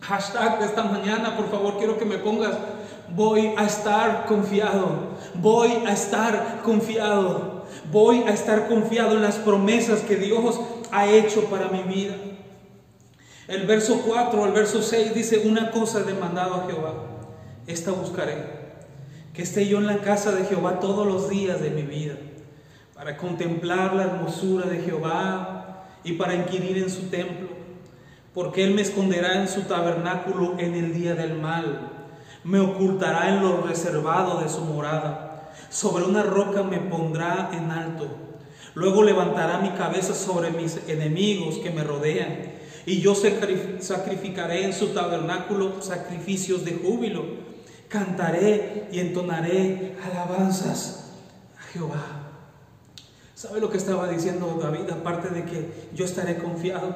Hashtag 0.00 0.60
de 0.60 0.66
esta 0.66 0.84
mañana, 0.84 1.36
por 1.36 1.50
favor, 1.50 1.76
quiero 1.76 1.98
que 1.98 2.06
me 2.06 2.16
pongas, 2.18 2.56
voy 3.14 3.52
a 3.56 3.66
estar 3.66 4.24
confiado, 4.24 5.10
voy 5.34 5.70
a 5.86 5.92
estar 5.92 6.62
confiado. 6.62 7.60
Voy 7.92 8.22
a 8.22 8.30
estar 8.30 8.68
confiado 8.68 9.16
en 9.16 9.22
las 9.22 9.36
promesas 9.36 10.00
que 10.00 10.16
Dios 10.16 10.60
ha 10.92 11.06
hecho 11.08 11.44
para 11.44 11.68
mi 11.68 11.82
vida. 11.82 12.14
El 13.48 13.66
verso 13.66 14.02
4 14.06 14.44
al 14.44 14.52
verso 14.52 14.82
6 14.82 15.14
dice, 15.14 15.42
una 15.44 15.70
cosa 15.70 16.00
he 16.00 16.04
demandado 16.04 16.54
a 16.54 16.66
Jehová, 16.66 16.94
esta 17.66 17.90
buscaré, 17.90 18.36
que 19.34 19.42
esté 19.42 19.66
yo 19.66 19.78
en 19.78 19.86
la 19.86 19.98
casa 19.98 20.30
de 20.32 20.44
Jehová 20.44 20.78
todos 20.78 21.06
los 21.06 21.28
días 21.28 21.60
de 21.60 21.70
mi 21.70 21.82
vida, 21.82 22.14
para 22.94 23.16
contemplar 23.16 23.94
la 23.94 24.04
hermosura 24.04 24.66
de 24.66 24.78
Jehová 24.82 25.59
y 26.04 26.12
para 26.12 26.34
inquirir 26.34 26.78
en 26.78 26.90
su 26.90 27.08
templo, 27.08 27.48
porque 28.34 28.64
Él 28.64 28.74
me 28.74 28.82
esconderá 28.82 29.40
en 29.40 29.48
su 29.48 29.62
tabernáculo 29.62 30.54
en 30.58 30.74
el 30.74 30.94
día 30.94 31.14
del 31.14 31.34
mal, 31.34 31.90
me 32.44 32.60
ocultará 32.60 33.28
en 33.28 33.42
lo 33.42 33.62
reservado 33.62 34.40
de 34.40 34.48
su 34.48 34.60
morada 34.62 35.30
sobre 35.70 36.04
una 36.04 36.22
roca 36.22 36.62
me 36.62 36.78
pondrá 36.78 37.50
en 37.52 37.70
alto. 37.70 38.08
Luego 38.74 39.02
levantará 39.02 39.58
mi 39.58 39.70
cabeza 39.70 40.14
sobre 40.14 40.50
mis 40.50 40.78
enemigos 40.88 41.58
que 41.58 41.70
me 41.70 41.84
rodean. 41.84 42.60
Y 42.86 43.00
yo 43.00 43.14
sacrificaré 43.14 44.64
en 44.64 44.72
su 44.72 44.88
tabernáculo 44.88 45.80
sacrificios 45.80 46.64
de 46.64 46.74
júbilo. 46.74 47.24
Cantaré 47.88 48.88
y 48.92 49.00
entonaré 49.00 49.96
alabanzas 50.04 51.12
a 51.58 51.62
Jehová. 51.72 52.19
¿Sabe 53.40 53.58
lo 53.58 53.70
que 53.70 53.78
estaba 53.78 54.06
diciendo 54.06 54.58
David? 54.60 54.90
Aparte 54.90 55.30
de 55.30 55.46
que 55.46 55.88
yo 55.94 56.04
estaré 56.04 56.36
confiado. 56.36 56.94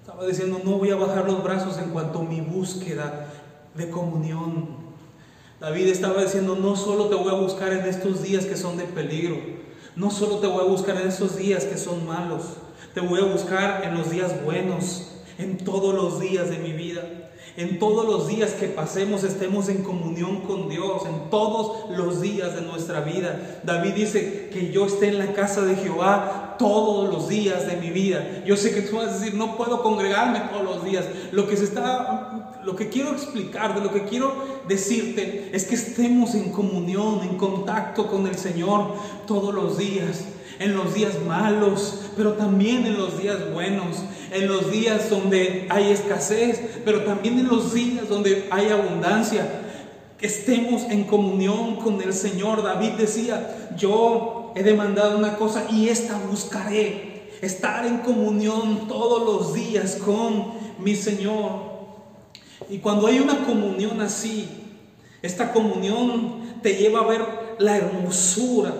Estaba 0.00 0.26
diciendo, 0.26 0.60
no 0.64 0.72
voy 0.72 0.90
a 0.90 0.96
bajar 0.96 1.24
los 1.24 1.40
brazos 1.44 1.78
en 1.78 1.90
cuanto 1.90 2.18
a 2.18 2.24
mi 2.24 2.40
búsqueda 2.40 3.28
de 3.76 3.88
comunión 3.88 4.88
David 5.60 5.86
estaba 5.86 6.20
diciendo, 6.20 6.56
no 6.56 6.74
solo 6.74 7.06
te 7.06 7.14
voy 7.14 7.32
a 7.32 7.38
buscar 7.38 7.72
en 7.72 7.86
estos 7.86 8.24
días 8.24 8.44
que 8.44 8.56
son 8.56 8.76
de 8.76 8.86
peligro, 8.86 9.36
no 9.94 10.10
solo 10.10 10.38
te 10.38 10.48
voy 10.48 10.64
a 10.64 10.68
buscar 10.68 11.00
en 11.00 11.06
estos 11.06 11.36
días 11.36 11.64
que 11.64 11.78
son 11.78 12.08
malos, 12.08 12.42
te 12.92 13.00
voy 13.00 13.20
a 13.20 13.24
buscar 13.24 13.84
en 13.84 13.96
los 13.96 14.10
días 14.10 14.44
buenos, 14.44 15.17
en 15.38 15.56
todos 15.58 15.94
los 15.94 16.20
días 16.20 16.50
de 16.50 16.58
mi 16.58 16.72
vida. 16.72 17.02
En 17.56 17.78
todos 17.78 18.06
los 18.06 18.28
días 18.28 18.52
que 18.52 18.68
pasemos 18.68 19.24
estemos 19.24 19.68
en 19.68 19.82
comunión 19.82 20.42
con 20.42 20.68
Dios, 20.68 21.02
en 21.06 21.30
todos 21.30 21.90
los 21.90 22.20
días 22.20 22.54
de 22.54 22.60
nuestra 22.60 23.00
vida. 23.00 23.60
David 23.64 23.94
dice 23.94 24.50
que 24.52 24.70
yo 24.70 24.86
esté 24.86 25.08
en 25.08 25.18
la 25.18 25.32
casa 25.32 25.62
de 25.62 25.74
Jehová 25.74 26.56
todos 26.58 27.12
los 27.12 27.28
días 27.28 27.66
de 27.66 27.76
mi 27.76 27.90
vida. 27.90 28.42
Yo 28.44 28.56
sé 28.56 28.74
que 28.74 28.82
tú 28.82 28.96
vas 28.96 29.08
a 29.08 29.18
decir, 29.18 29.34
no 29.34 29.56
puedo 29.56 29.82
congregarme 29.82 30.40
todos 30.52 30.64
los 30.64 30.84
días. 30.84 31.04
Lo 31.32 31.48
que 31.48 31.56
se 31.56 31.64
está 31.64 32.44
lo 32.64 32.76
que 32.76 32.90
quiero 32.90 33.12
explicar, 33.12 33.74
de 33.74 33.80
lo 33.80 33.92
que 33.92 34.04
quiero 34.04 34.34
decirte 34.68 35.50
es 35.54 35.64
que 35.64 35.74
estemos 35.74 36.34
en 36.34 36.52
comunión, 36.52 37.22
en 37.22 37.38
contacto 37.38 38.08
con 38.08 38.26
el 38.26 38.36
Señor 38.36 38.94
todos 39.26 39.54
los 39.54 39.78
días 39.78 40.24
en 40.58 40.74
los 40.74 40.94
días 40.94 41.14
malos, 41.26 42.00
pero 42.16 42.32
también 42.32 42.86
en 42.86 42.98
los 42.98 43.20
días 43.20 43.52
buenos, 43.52 43.98
en 44.30 44.48
los 44.48 44.70
días 44.70 45.10
donde 45.10 45.66
hay 45.70 45.90
escasez, 45.90 46.60
pero 46.84 47.04
también 47.04 47.38
en 47.38 47.48
los 47.48 47.74
días 47.74 48.08
donde 48.08 48.46
hay 48.50 48.68
abundancia. 48.68 49.64
Que 50.18 50.26
estemos 50.26 50.82
en 50.90 51.04
comunión 51.04 51.76
con 51.76 52.02
el 52.02 52.12
Señor. 52.12 52.62
David 52.62 52.92
decía, 52.92 53.70
yo 53.76 54.52
he 54.56 54.62
demandado 54.64 55.16
una 55.16 55.36
cosa 55.36 55.66
y 55.70 55.88
esta 55.88 56.18
buscaré. 56.28 57.30
Estar 57.40 57.86
en 57.86 57.98
comunión 57.98 58.88
todos 58.88 59.24
los 59.24 59.54
días 59.54 59.96
con 59.96 60.54
mi 60.80 60.96
Señor. 60.96 61.68
Y 62.68 62.78
cuando 62.78 63.06
hay 63.06 63.20
una 63.20 63.44
comunión 63.44 64.00
así, 64.00 64.48
esta 65.22 65.52
comunión 65.52 66.60
te 66.62 66.74
lleva 66.74 67.00
a 67.00 67.06
ver 67.06 67.24
la 67.60 67.76
hermosura 67.76 68.74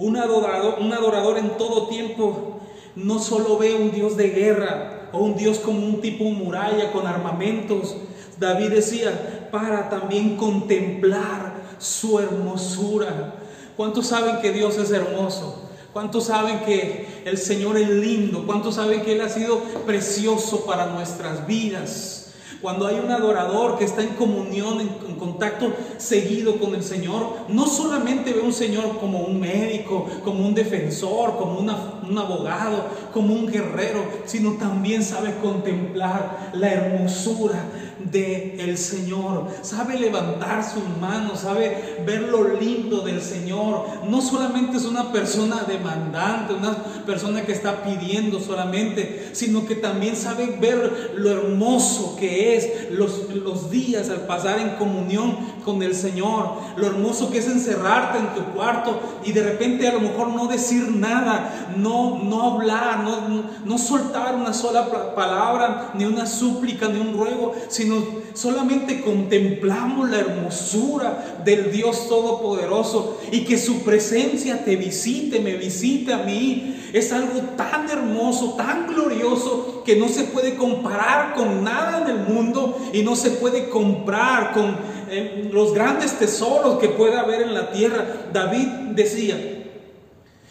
un 0.00 0.16
un 0.16 0.92
adorador 0.92 1.38
en 1.38 1.56
todo 1.58 1.88
tiempo 1.88 2.59
no 2.96 3.18
solo 3.18 3.58
ve 3.58 3.74
un 3.74 3.92
Dios 3.92 4.16
de 4.16 4.30
guerra 4.30 5.08
o 5.12 5.18
un 5.18 5.36
Dios 5.36 5.58
como 5.58 5.86
un 5.86 6.00
tipo 6.00 6.24
muralla 6.24 6.92
con 6.92 7.06
armamentos. 7.06 7.96
David 8.38 8.70
decía, 8.70 9.48
para 9.50 9.88
también 9.88 10.36
contemplar 10.36 11.54
su 11.78 12.18
hermosura. 12.18 13.34
¿Cuántos 13.76 14.08
saben 14.08 14.40
que 14.40 14.52
Dios 14.52 14.76
es 14.78 14.90
hermoso? 14.90 15.70
¿Cuántos 15.92 16.24
saben 16.26 16.60
que 16.60 17.22
el 17.24 17.38
Señor 17.38 17.76
es 17.76 17.88
lindo? 17.88 18.46
¿Cuántos 18.46 18.76
saben 18.76 19.02
que 19.02 19.14
Él 19.14 19.20
ha 19.22 19.28
sido 19.28 19.58
precioso 19.86 20.64
para 20.64 20.86
nuestras 20.86 21.46
vidas? 21.46 22.19
Cuando 22.60 22.86
hay 22.86 23.00
un 23.02 23.10
adorador 23.10 23.78
que 23.78 23.84
está 23.84 24.02
en 24.02 24.10
comunión, 24.10 24.80
en, 24.80 25.10
contacto 25.20 25.74
seguido 25.98 26.58
con 26.58 26.74
el 26.74 26.82
Señor, 26.82 27.36
no 27.48 27.66
solamente 27.66 28.32
ve 28.32 28.40
un 28.40 28.54
Señor 28.54 28.98
como 28.98 29.20
un 29.20 29.38
médico, 29.38 30.06
como 30.24 30.46
un 30.46 30.54
defensor, 30.54 31.36
como 31.36 31.58
un 31.58 32.18
abogado, 32.18 32.86
como 33.12 33.34
un 33.34 33.46
guerrero, 33.46 34.02
sino 34.24 34.52
también 34.52 35.02
sabe 35.02 35.34
contemplar 35.42 36.50
la 36.54 36.72
hermosura 36.72 37.64
del 38.10 38.58
el 38.60 38.78
Señor. 38.78 39.48
Sabe 39.62 39.98
levantar 39.98 40.64
sus 40.64 40.82
manos, 41.00 41.40
sabe 41.40 42.02
ver 42.06 42.22
lo 42.22 42.56
lindo 42.58 43.00
del 43.02 43.20
Señor. 43.20 43.84
No 44.08 44.20
solamente 44.20 44.78
es 44.78 44.84
una 44.84 45.12
persona 45.12 45.64
demandante, 45.64 46.54
una 46.54 46.74
persona 47.04 47.42
que 47.42 47.52
está 47.52 47.82
pidiendo 47.82 48.40
solamente, 48.40 49.30
sino 49.32 49.66
que 49.66 49.76
también 49.76 50.16
sabe 50.16 50.56
ver 50.60 51.12
lo 51.16 51.30
hermoso 51.30 52.16
que 52.18 52.48
es 52.48 52.49
los, 52.90 53.28
los 53.34 53.70
días 53.70 54.08
al 54.10 54.26
pasar 54.26 54.58
en 54.58 54.70
comunión 54.70 55.36
con 55.64 55.82
el 55.82 55.94
Señor. 55.94 56.50
Lo 56.76 56.86
hermoso 56.86 57.30
que 57.30 57.38
es 57.38 57.46
encerrarte 57.46 58.18
en 58.18 58.34
tu 58.34 58.52
cuarto 58.52 59.00
y 59.24 59.32
de 59.32 59.42
repente 59.42 59.88
a 59.88 59.92
lo 59.92 60.00
mejor 60.00 60.28
no 60.28 60.46
decir 60.46 60.90
nada, 60.90 61.74
no, 61.76 62.18
no 62.22 62.54
hablar, 62.54 63.04
no, 63.04 63.44
no 63.64 63.78
soltar 63.78 64.34
una 64.34 64.52
sola 64.52 65.14
palabra, 65.14 65.92
ni 65.94 66.04
una 66.04 66.26
súplica, 66.26 66.88
ni 66.88 67.00
un 67.00 67.16
ruego, 67.16 67.54
sino 67.68 67.96
solamente 68.34 69.00
contemplamos 69.00 70.10
la 70.10 70.20
hermosura 70.20 71.40
del 71.44 71.70
Dios 71.70 72.08
Todopoderoso 72.08 73.18
y 73.30 73.44
que 73.44 73.58
su 73.58 73.82
presencia 73.82 74.64
te 74.64 74.76
visite, 74.76 75.40
me 75.40 75.56
visite 75.56 76.12
a 76.12 76.18
mí. 76.18 76.76
Es 76.92 77.12
algo 77.12 77.40
tan 77.56 77.88
hermoso, 77.88 78.54
tan 78.54 78.88
glorioso, 78.88 79.79
que 79.84 79.96
no 79.96 80.08
se 80.08 80.24
puede 80.24 80.56
comparar 80.56 81.34
con 81.34 81.64
nada 81.64 82.02
en 82.02 82.16
el 82.16 82.18
mundo 82.26 82.78
y 82.92 83.02
no 83.02 83.16
se 83.16 83.30
puede 83.30 83.68
comprar 83.68 84.52
con 84.52 84.76
eh, 85.10 85.48
los 85.52 85.74
grandes 85.74 86.18
tesoros 86.18 86.78
que 86.78 86.88
puede 86.88 87.18
haber 87.18 87.42
en 87.42 87.54
la 87.54 87.70
tierra. 87.72 88.28
David 88.32 88.66
decía, 88.94 89.36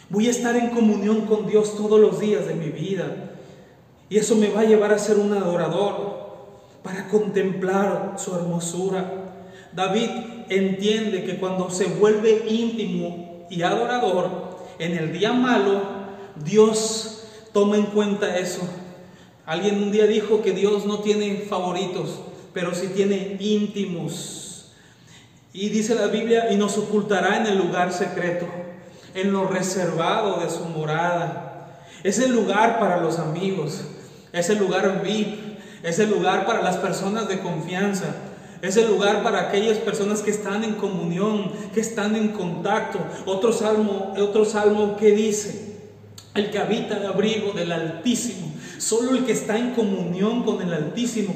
voy 0.08 0.26
a 0.26 0.30
estar 0.30 0.56
en 0.56 0.70
comunión 0.70 1.22
con 1.22 1.46
Dios 1.46 1.76
todos 1.76 2.00
los 2.00 2.20
días 2.20 2.46
de 2.46 2.54
mi 2.54 2.68
vida. 2.68 3.06
Y 4.08 4.18
eso 4.18 4.34
me 4.34 4.50
va 4.50 4.60
a 4.60 4.64
llevar 4.64 4.92
a 4.92 4.98
ser 4.98 5.18
un 5.18 5.32
adorador 5.32 6.18
para 6.82 7.08
contemplar 7.08 8.14
su 8.16 8.34
hermosura. 8.34 9.32
David 9.72 10.10
entiende 10.48 11.24
que 11.24 11.38
cuando 11.38 11.70
se 11.70 11.84
vuelve 11.84 12.44
íntimo 12.48 13.46
y 13.48 13.62
adorador, 13.62 14.50
en 14.78 14.96
el 14.96 15.12
día 15.12 15.32
malo, 15.32 15.82
Dios 16.44 17.24
toma 17.52 17.76
en 17.76 17.86
cuenta 17.86 18.36
eso. 18.38 18.62
Alguien 19.50 19.82
un 19.82 19.90
día 19.90 20.06
dijo 20.06 20.42
que 20.42 20.52
Dios 20.52 20.86
no 20.86 21.00
tiene 21.00 21.38
favoritos, 21.38 22.20
pero 22.54 22.72
sí 22.72 22.86
tiene 22.94 23.36
íntimos. 23.40 24.70
Y 25.52 25.70
dice 25.70 25.96
la 25.96 26.06
Biblia, 26.06 26.52
y 26.52 26.54
nos 26.54 26.78
ocultará 26.78 27.36
en 27.38 27.48
el 27.48 27.58
lugar 27.58 27.92
secreto, 27.92 28.46
en 29.12 29.32
lo 29.32 29.48
reservado 29.48 30.38
de 30.38 30.48
su 30.48 30.66
morada. 30.66 31.82
Es 32.04 32.20
el 32.20 32.30
lugar 32.30 32.78
para 32.78 33.00
los 33.00 33.18
amigos, 33.18 33.80
es 34.32 34.50
el 34.50 34.58
lugar 34.58 35.02
VIP, 35.02 35.58
es 35.82 35.98
el 35.98 36.10
lugar 36.10 36.46
para 36.46 36.62
las 36.62 36.76
personas 36.76 37.26
de 37.26 37.40
confianza, 37.40 38.14
es 38.62 38.76
el 38.76 38.86
lugar 38.86 39.24
para 39.24 39.48
aquellas 39.48 39.78
personas 39.78 40.22
que 40.22 40.30
están 40.30 40.62
en 40.62 40.74
comunión, 40.74 41.50
que 41.74 41.80
están 41.80 42.14
en 42.14 42.28
contacto. 42.28 43.00
Otro 43.26 43.52
salmo, 43.52 44.14
otro 44.16 44.44
salmo 44.44 44.96
que 44.96 45.10
dice, 45.10 45.74
el 46.36 46.52
que 46.52 46.58
habita 46.60 46.98
el 46.98 47.06
abrigo 47.06 47.50
del 47.50 47.72
Altísimo, 47.72 48.50
solo 48.80 49.14
el 49.14 49.24
que 49.24 49.32
está 49.32 49.58
en 49.58 49.74
comunión 49.74 50.42
con 50.42 50.62
el 50.62 50.72
Altísimo, 50.72 51.34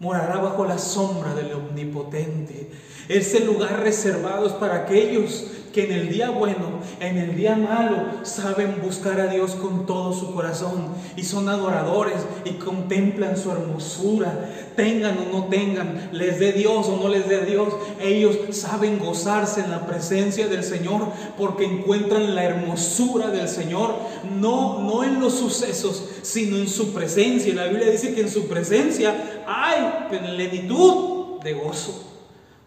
morará 0.00 0.38
bajo 0.38 0.66
la 0.66 0.78
sombra 0.78 1.34
del 1.34 1.52
Omnipotente. 1.52 2.70
Ese 3.08 3.40
lugar 3.44 3.80
reservado 3.80 4.46
es 4.46 4.52
para 4.54 4.76
aquellos 4.76 5.50
que 5.74 5.86
en 5.86 5.92
el 5.92 6.08
día 6.08 6.30
bueno, 6.30 6.78
en 7.00 7.18
el 7.18 7.34
día 7.34 7.56
malo, 7.56 7.96
saben 8.22 8.80
buscar 8.80 9.20
a 9.20 9.26
Dios 9.26 9.56
con 9.56 9.86
todo 9.86 10.12
su 10.12 10.32
corazón 10.32 10.86
y 11.16 11.24
son 11.24 11.48
adoradores 11.48 12.14
y 12.44 12.52
contemplan 12.52 13.36
su 13.36 13.50
hermosura, 13.50 14.50
tengan 14.76 15.18
o 15.18 15.36
no 15.36 15.44
tengan, 15.46 16.10
les 16.12 16.38
dé 16.38 16.52
Dios 16.52 16.86
o 16.86 16.96
no 16.96 17.08
les 17.08 17.28
dé 17.28 17.44
Dios, 17.44 17.74
ellos 18.00 18.38
saben 18.50 19.00
gozarse 19.00 19.62
en 19.62 19.72
la 19.72 19.84
presencia 19.84 20.46
del 20.46 20.62
Señor 20.62 21.08
porque 21.36 21.64
encuentran 21.64 22.36
la 22.36 22.44
hermosura 22.44 23.28
del 23.28 23.48
Señor, 23.48 23.96
no, 24.38 24.80
no 24.80 25.02
en 25.02 25.18
los 25.18 25.34
sucesos, 25.34 26.04
sino 26.22 26.56
en 26.56 26.68
su 26.68 26.94
presencia. 26.94 27.52
La 27.52 27.66
Biblia 27.66 27.90
dice 27.90 28.14
que 28.14 28.20
en 28.20 28.30
su 28.30 28.46
presencia 28.46 29.42
hay 29.44 30.08
plenitud 30.08 31.40
de 31.42 31.52
gozo. 31.52 32.12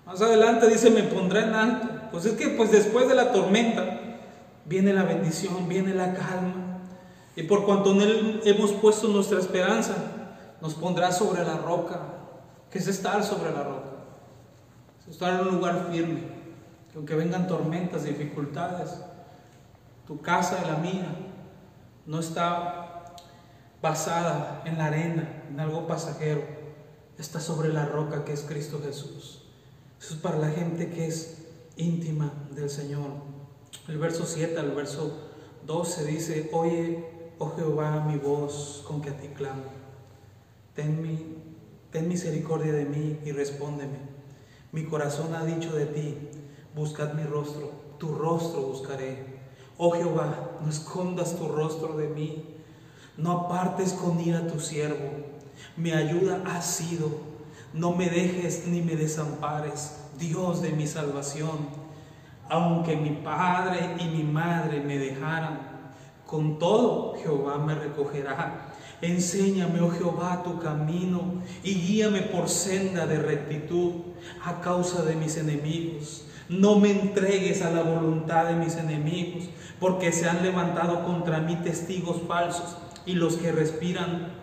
Más 0.05 0.21
adelante 0.21 0.67
dice, 0.67 0.89
me 0.89 1.03
pondrá 1.03 1.43
en 1.43 1.53
alto. 1.53 1.86
Pues 2.11 2.25
es 2.25 2.33
que 2.33 2.49
pues 2.49 2.71
después 2.71 3.07
de 3.07 3.15
la 3.15 3.31
tormenta 3.31 3.99
viene 4.65 4.93
la 4.93 5.03
bendición, 5.03 5.67
viene 5.67 5.93
la 5.93 6.13
calma. 6.13 6.79
Y 7.35 7.43
por 7.43 7.65
cuanto 7.65 7.91
en 7.91 8.01
Él 8.01 8.41
hemos 8.45 8.71
puesto 8.73 9.07
nuestra 9.07 9.39
esperanza, 9.39 9.95
nos 10.61 10.73
pondrá 10.73 11.11
sobre 11.11 11.43
la 11.43 11.57
roca, 11.57 11.99
que 12.71 12.79
es 12.79 12.87
estar 12.87 13.23
sobre 13.23 13.51
la 13.51 13.63
roca. 13.63 13.89
Es 15.01 15.13
estar 15.13 15.33
en 15.39 15.47
un 15.47 15.55
lugar 15.55 15.87
firme, 15.91 16.21
que 16.91 16.97
aunque 16.97 17.15
vengan 17.15 17.47
tormentas, 17.47 18.03
dificultades, 18.03 19.01
tu 20.07 20.21
casa 20.21 20.59
y 20.63 20.67
la 20.67 20.77
mía 20.77 21.15
no 22.05 22.19
está 22.19 23.13
basada 23.81 24.63
en 24.65 24.77
la 24.77 24.85
arena, 24.85 25.43
en 25.49 25.59
algo 25.59 25.85
pasajero, 25.85 26.41
está 27.17 27.39
sobre 27.39 27.71
la 27.71 27.85
roca 27.85 28.25
que 28.25 28.33
es 28.33 28.41
Cristo 28.41 28.81
Jesús. 28.83 29.43
Eso 29.99 30.13
es 30.13 30.19
para 30.19 30.37
la 30.37 30.49
gente 30.49 30.89
que 30.89 31.07
es 31.07 31.46
íntima 31.77 32.31
del 32.51 32.69
Señor. 32.69 33.11
El 33.87 33.97
verso 33.97 34.25
7 34.25 34.59
al 34.59 34.71
verso 34.71 35.17
12 35.65 36.05
dice, 36.05 36.49
oye, 36.53 37.05
oh 37.39 37.53
Jehová, 37.55 38.03
mi 38.05 38.17
voz 38.17 38.83
con 38.87 39.01
que 39.01 39.09
a 39.09 39.17
ti 39.17 39.27
clamo. 39.29 39.63
Ten, 40.75 41.01
mi, 41.01 41.37
misericordia 42.01 42.73
de 42.73 42.85
mí 42.85 43.19
y 43.25 43.31
respóndeme. 43.31 43.97
Mi 44.71 44.85
corazón 44.85 45.33
ha 45.33 45.43
dicho 45.43 45.75
de 45.75 45.87
ti, 45.87 46.17
buscad 46.75 47.13
mi 47.13 47.23
rostro, 47.23 47.71
tu 47.97 48.13
rostro 48.13 48.61
buscaré. 48.61 49.37
Oh 49.77 49.91
Jehová, 49.91 50.59
no 50.61 50.69
escondas 50.69 51.35
tu 51.35 51.47
rostro 51.47 51.97
de 51.97 52.07
mí, 52.07 52.43
no 53.15 53.31
apartes 53.31 53.93
con 53.93 54.19
ira 54.19 54.45
tu 54.47 54.59
siervo. 54.59 55.09
Mi 55.75 55.91
ayuda 55.91 56.43
ha 56.45 56.61
sido 56.61 57.37
no 57.73 57.91
me 57.91 58.09
dejes 58.09 58.65
ni 58.67 58.81
me 58.81 58.95
desampares, 58.95 59.97
Dios 60.17 60.61
de 60.61 60.71
mi 60.71 60.87
salvación. 60.87 61.87
Aunque 62.49 62.95
mi 62.95 63.11
padre 63.11 63.95
y 63.99 64.05
mi 64.05 64.23
madre 64.23 64.79
me 64.79 64.97
dejaran, 64.97 65.59
con 66.25 66.59
todo 66.59 67.15
Jehová 67.21 67.57
me 67.57 67.75
recogerá. 67.75 68.73
Enséñame, 69.01 69.79
oh 69.81 69.91
Jehová, 69.91 70.41
tu 70.43 70.59
camino 70.59 71.43
y 71.63 71.75
guíame 71.75 72.21
por 72.21 72.49
senda 72.49 73.05
de 73.05 73.19
rectitud 73.19 73.93
a 74.43 74.59
causa 74.61 75.03
de 75.03 75.15
mis 75.15 75.37
enemigos. 75.37 76.25
No 76.49 76.79
me 76.79 76.91
entregues 76.91 77.61
a 77.61 77.71
la 77.71 77.83
voluntad 77.83 78.45
de 78.45 78.55
mis 78.55 78.75
enemigos, 78.75 79.49
porque 79.79 80.11
se 80.11 80.27
han 80.27 80.41
levantado 80.41 81.05
contra 81.05 81.39
mí 81.39 81.57
testigos 81.57 82.21
falsos 82.27 82.77
y 83.05 83.13
los 83.13 83.35
que 83.35 83.51
respiran 83.51 84.33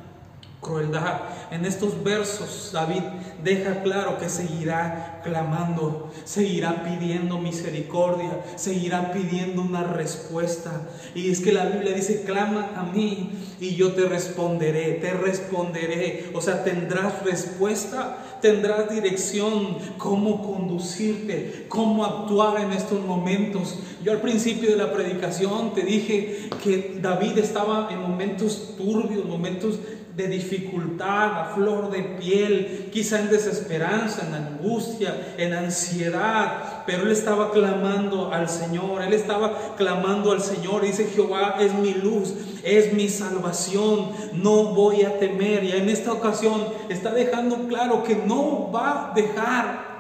crueldad. 0.65 1.21
En 1.53 1.65
estos 1.65 2.03
versos 2.03 2.71
David 2.73 3.03
deja 3.45 3.83
claro 3.83 4.19
que 4.19 4.29
seguirá 4.29 5.21
clamando, 5.23 6.11
seguirá 6.25 6.83
pidiendo 6.83 7.39
misericordia, 7.39 8.41
seguirá 8.57 9.13
pidiendo 9.13 9.63
una 9.63 9.85
respuesta. 9.85 10.89
Y 11.15 11.31
es 11.31 11.41
que 11.41 11.53
la 11.53 11.67
Biblia 11.67 11.93
dice, 11.93 12.25
clama 12.25 12.71
a 12.75 12.83
mí 12.83 13.31
y 13.61 13.77
yo 13.77 13.93
te 13.93 14.07
responderé, 14.07 14.95
te 14.95 15.13
responderé. 15.13 16.31
O 16.35 16.41
sea, 16.41 16.65
tendrás 16.65 17.23
respuesta, 17.23 18.39
tendrás 18.41 18.91
dirección, 18.91 19.79
cómo 19.99 20.43
conducirte, 20.43 21.67
cómo 21.69 22.05
actuar 22.05 22.61
en 22.61 22.73
estos 22.73 23.01
momentos. 23.05 23.79
Yo 24.03 24.13
al 24.13 24.21
principio 24.21 24.71
de 24.71 24.77
la 24.77 24.93
predicación 24.93 25.75
te 25.75 25.83
dije 25.83 26.51
que 26.63 26.99
David 27.01 27.39
estaba 27.39 27.89
en 27.91 28.01
momentos 28.01 28.75
turbios, 28.77 29.25
momentos 29.25 29.79
de 30.17 30.29
dificultad, 30.29 31.41
a 31.41 31.45
flor 31.55 31.91
de 31.91 32.03
piel, 32.03 32.89
quizá 32.93 33.21
en 33.21 33.31
desesperanza, 33.31 34.27
en 34.27 34.35
angustia, 34.35 35.35
en 35.37 35.53
ansiedad, 35.53 36.85
pero 36.87 37.03
él 37.03 37.11
estaba 37.11 37.51
clamando 37.51 38.33
al 38.33 38.49
Señor, 38.49 39.03
él 39.03 39.13
estaba 39.13 39.75
clamando 39.77 40.31
al 40.31 40.41
Señor, 40.41 40.83
dice 40.83 41.07
Jehová 41.07 41.57
es 41.59 41.75
mi 41.75 41.95
luz, 41.95 42.33
es 42.63 42.93
mi 42.93 43.09
salvación, 43.09 44.11
no 44.35 44.75
voy 44.75 45.03
a 45.03 45.19
temer. 45.19 45.65
Y 45.65 45.73
en 45.73 45.89
esta 45.89 46.13
ocasión 46.13 46.65
está 46.89 47.11
dejando 47.13 47.67
claro 47.67 48.05
que 48.05 48.15
no 48.15 48.71
va 48.71 49.11
a 49.11 49.15
dejar 49.15 49.95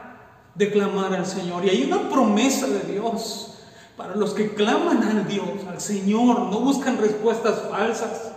de 0.54 0.70
clamar 0.70 1.12
al 1.12 1.26
Señor. 1.26 1.64
Y 1.64 1.70
hay 1.70 1.82
una 1.82 2.08
promesa 2.08 2.68
de 2.68 2.92
Dios 2.92 3.54
para 3.96 4.14
los 4.14 4.32
que 4.34 4.54
claman 4.54 5.02
al 5.02 5.26
Dios, 5.26 5.48
al 5.68 5.80
Señor, 5.80 6.38
no 6.50 6.60
buscan 6.60 6.98
respuestas 6.98 7.62
falsas. 7.70 8.32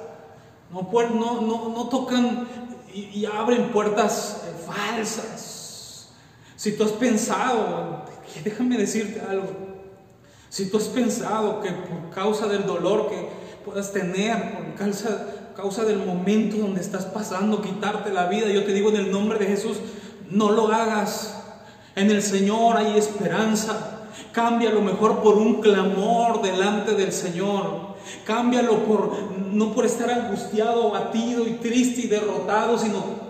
No, 0.72 0.90
no, 0.92 1.42
no, 1.42 1.70
no 1.70 1.90
tocan 1.90 2.48
y, 2.94 3.26
abren 3.26 3.72
puertas 3.72 4.44
eh, 4.46 4.66
falsas. 4.66 6.10
Si 6.56 6.76
tú 6.76 6.84
has 6.84 6.92
pensado, 6.92 8.06
déjame 8.44 8.78
decirte 8.78 9.22
algo, 9.22 9.48
si 10.50 10.70
tú 10.70 10.78
has 10.78 10.86
pensado 10.86 11.62
que 11.62 11.72
por 11.72 12.10
causa 12.10 12.48
del 12.48 12.66
dolor 12.66 13.10
que 13.10 13.30
puedas 13.64 13.92
tener, 13.92 14.54
por 14.54 14.74
causa, 14.76 15.28
causa 15.56 15.84
del 15.84 16.00
momento 16.00 16.58
donde 16.58 16.82
estás 16.82 17.06
pasando, 17.06 17.62
quitarte 17.62 18.12
la 18.12 18.28
vida, 18.28 18.48
yo 18.48 18.64
te 18.64 18.74
digo 18.74 18.90
en 18.90 18.96
el 18.96 19.12
nombre 19.12 19.38
de 19.38 19.46
Jesús, 19.46 19.78
no 20.30 20.52
lo 20.52 20.72
hagas. 20.72 21.36
En 21.96 22.10
el 22.12 22.22
Señor 22.22 22.78
hay 22.78 22.98
esperanza. 22.98 24.08
Cambia 24.32 24.72
lo 24.72 24.82
mejor 24.82 25.22
por 25.22 25.36
un 25.38 25.62
clamor 25.62 26.42
delante 26.42 26.94
del 26.96 27.12
Señor. 27.12 27.97
Cámbialo 28.26 28.84
por 28.86 29.18
no 29.52 29.74
por 29.74 29.86
estar 29.86 30.10
angustiado, 30.10 30.96
abatido 30.96 31.48
y 31.48 31.54
triste 31.54 32.02
y 32.02 32.08
derrotado, 32.08 32.78
sino 32.78 33.28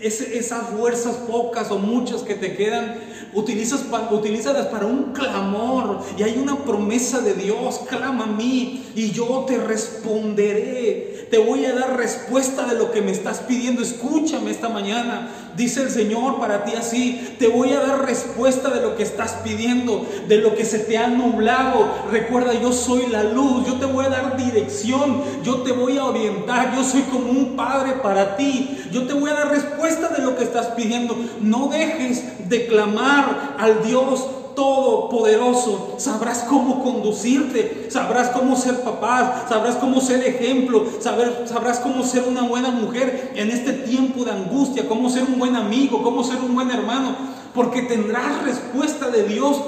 esas 0.00 0.68
fuerzas 0.70 1.16
pocas 1.16 1.70
o 1.70 1.78
muchas 1.78 2.22
que 2.22 2.34
te 2.34 2.56
quedan, 2.56 2.96
utilizas, 3.32 3.84
utilízalas 4.10 4.66
para 4.66 4.86
un 4.86 5.12
clamor. 5.12 6.00
Y 6.16 6.22
hay 6.22 6.38
una 6.38 6.56
promesa 6.64 7.20
de 7.20 7.34
Dios, 7.34 7.80
clama 7.88 8.24
a 8.24 8.26
mí 8.26 8.84
y 8.94 9.10
yo 9.10 9.44
te 9.46 9.58
responderé. 9.58 11.28
Te 11.30 11.38
voy 11.38 11.64
a 11.66 11.74
dar 11.74 11.96
respuesta 11.96 12.66
de 12.66 12.76
lo 12.76 12.90
que 12.90 13.02
me 13.02 13.12
estás 13.12 13.40
pidiendo. 13.40 13.82
Escúchame 13.82 14.50
esta 14.50 14.68
mañana. 14.68 15.28
Dice 15.56 15.82
el 15.82 15.90
Señor 15.90 16.38
para 16.38 16.64
ti 16.64 16.74
así, 16.76 17.36
te 17.38 17.48
voy 17.48 17.72
a 17.72 17.80
dar 17.80 18.04
respuesta 18.04 18.70
de 18.70 18.80
lo 18.80 18.96
que 18.96 19.02
estás 19.02 19.32
pidiendo, 19.44 20.06
de 20.28 20.38
lo 20.38 20.54
que 20.54 20.64
se 20.64 20.78
te 20.78 20.98
ha 20.98 21.08
nublado. 21.08 21.88
Recuerda, 22.10 22.54
yo 22.54 22.72
soy 22.72 23.06
la 23.06 23.24
luz, 23.24 23.66
yo 23.66 23.74
te 23.74 23.86
voy 23.86 24.04
a 24.04 24.10
dar 24.10 24.36
dirección, 24.36 25.22
yo 25.42 25.62
te 25.62 25.72
voy 25.72 25.98
a 25.98 26.04
orientar, 26.04 26.74
yo 26.76 26.84
soy 26.84 27.02
como 27.02 27.30
un 27.30 27.56
padre 27.56 27.94
para 28.02 28.36
ti. 28.36 28.78
Yo 28.92 29.06
te 29.06 29.14
voy 29.14 29.30
a 29.30 29.34
dar 29.34 29.50
respuesta 29.50 30.08
de 30.08 30.22
lo 30.22 30.36
que 30.36 30.44
estás 30.44 30.68
pidiendo. 30.68 31.16
No 31.40 31.68
dejes 31.68 32.48
de 32.48 32.66
clamar 32.66 33.56
al 33.58 33.84
Dios 33.84 34.26
todopoderoso. 34.58 35.94
Sabrás 35.98 36.44
cómo 36.48 36.82
conducirte, 36.82 37.86
sabrás 37.90 38.30
cómo 38.30 38.56
ser 38.56 38.80
papá, 38.80 39.46
sabrás 39.48 39.76
cómo 39.76 40.00
ser 40.00 40.26
ejemplo, 40.26 40.84
sabrás 40.98 41.78
cómo 41.78 42.02
ser 42.02 42.24
una 42.24 42.42
buena 42.42 42.70
mujer 42.72 43.34
en 43.36 43.52
este 43.52 43.72
tiempo 43.72 44.24
de 44.24 44.32
angustia, 44.32 44.88
cómo 44.88 45.08
ser 45.10 45.22
un 45.22 45.38
buen 45.38 45.54
amigo, 45.54 46.02
cómo 46.02 46.24
ser 46.24 46.38
un 46.38 46.56
buen 46.56 46.72
hermano, 46.72 47.14
porque 47.54 47.82
tendrás 47.82 48.42
respuesta 48.42 49.10
de 49.10 49.22
Dios 49.28 49.62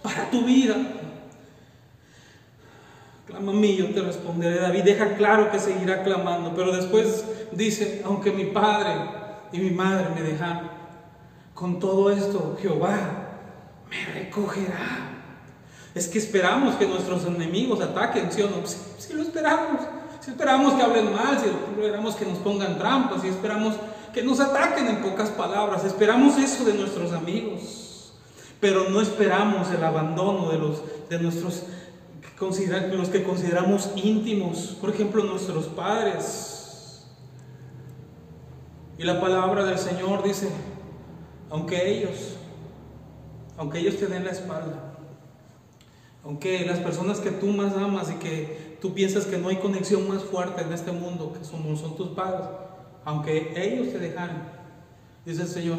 para 0.00 0.30
tu 0.30 0.42
vida. 0.42 0.76
Clama 3.26 3.50
a 3.50 3.54
mí, 3.54 3.74
yo 3.74 3.92
te 3.92 4.00
responderé. 4.00 4.60
David 4.60 4.84
deja 4.84 5.16
claro 5.16 5.50
que 5.50 5.58
seguirá 5.58 6.04
clamando, 6.04 6.52
pero 6.54 6.70
después 6.70 7.24
dice, 7.50 8.02
aunque 8.04 8.30
mi 8.30 8.44
padre 8.44 8.92
y 9.50 9.58
mi 9.58 9.70
madre 9.70 10.06
me 10.14 10.22
dejan, 10.22 10.70
con 11.52 11.80
todo 11.80 12.12
esto 12.12 12.56
Jehová 12.60 13.23
me 13.88 14.04
recogerá. 14.06 15.10
Es 15.94 16.08
que 16.08 16.18
esperamos 16.18 16.74
que 16.76 16.86
nuestros 16.86 17.24
enemigos 17.24 17.80
ataquen, 17.80 18.30
¿sí 18.32 18.42
o 18.42 18.50
no? 18.50 18.66
Si 18.66 19.12
lo 19.12 19.22
esperamos. 19.22 19.80
Si 20.20 20.30
esperamos 20.30 20.72
que 20.74 20.82
hablen 20.82 21.12
mal, 21.12 21.38
si 21.38 21.48
esperamos 21.48 22.16
que 22.16 22.24
nos 22.24 22.38
pongan 22.38 22.78
trampas, 22.78 23.22
si 23.22 23.28
esperamos 23.28 23.74
que 24.12 24.22
nos 24.22 24.40
ataquen 24.40 24.86
en 24.86 25.02
pocas 25.02 25.28
palabras, 25.28 25.84
esperamos 25.84 26.38
eso 26.38 26.64
de 26.64 26.74
nuestros 26.74 27.12
amigos, 27.12 28.14
pero 28.58 28.88
no 28.88 29.00
esperamos 29.02 29.70
el 29.70 29.84
abandono 29.84 30.50
de 30.50 30.58
los 30.58 30.82
de 31.10 31.18
nuestros 31.18 31.64
los 32.40 33.08
que 33.08 33.22
consideramos 33.22 33.90
íntimos, 33.96 34.76
por 34.80 34.90
ejemplo, 34.90 35.24
nuestros 35.24 35.66
padres. 35.66 37.06
Y 38.98 39.04
la 39.04 39.20
palabra 39.20 39.64
del 39.64 39.78
Señor 39.78 40.22
dice, 40.22 40.48
aunque 41.50 41.90
ellos, 41.90 42.36
aunque 43.56 43.78
ellos 43.78 43.96
te 43.96 44.06
den 44.06 44.24
la 44.24 44.32
espalda, 44.32 44.94
aunque 46.24 46.64
las 46.64 46.78
personas 46.78 47.20
que 47.20 47.30
tú 47.30 47.46
más 47.48 47.74
amas 47.76 48.10
y 48.10 48.14
que 48.14 48.78
tú 48.80 48.94
piensas 48.94 49.26
que 49.26 49.38
no 49.38 49.48
hay 49.48 49.56
conexión 49.56 50.08
más 50.08 50.22
fuerte 50.22 50.62
en 50.62 50.72
este 50.72 50.92
mundo, 50.92 51.32
que 51.32 51.44
son, 51.44 51.96
tus 51.96 52.08
padres, 52.08 52.48
aunque 53.04 53.52
ellos 53.56 53.92
te 53.92 53.98
dejaran, 53.98 54.50
dice 55.24 55.42
el 55.42 55.48
Señor, 55.48 55.78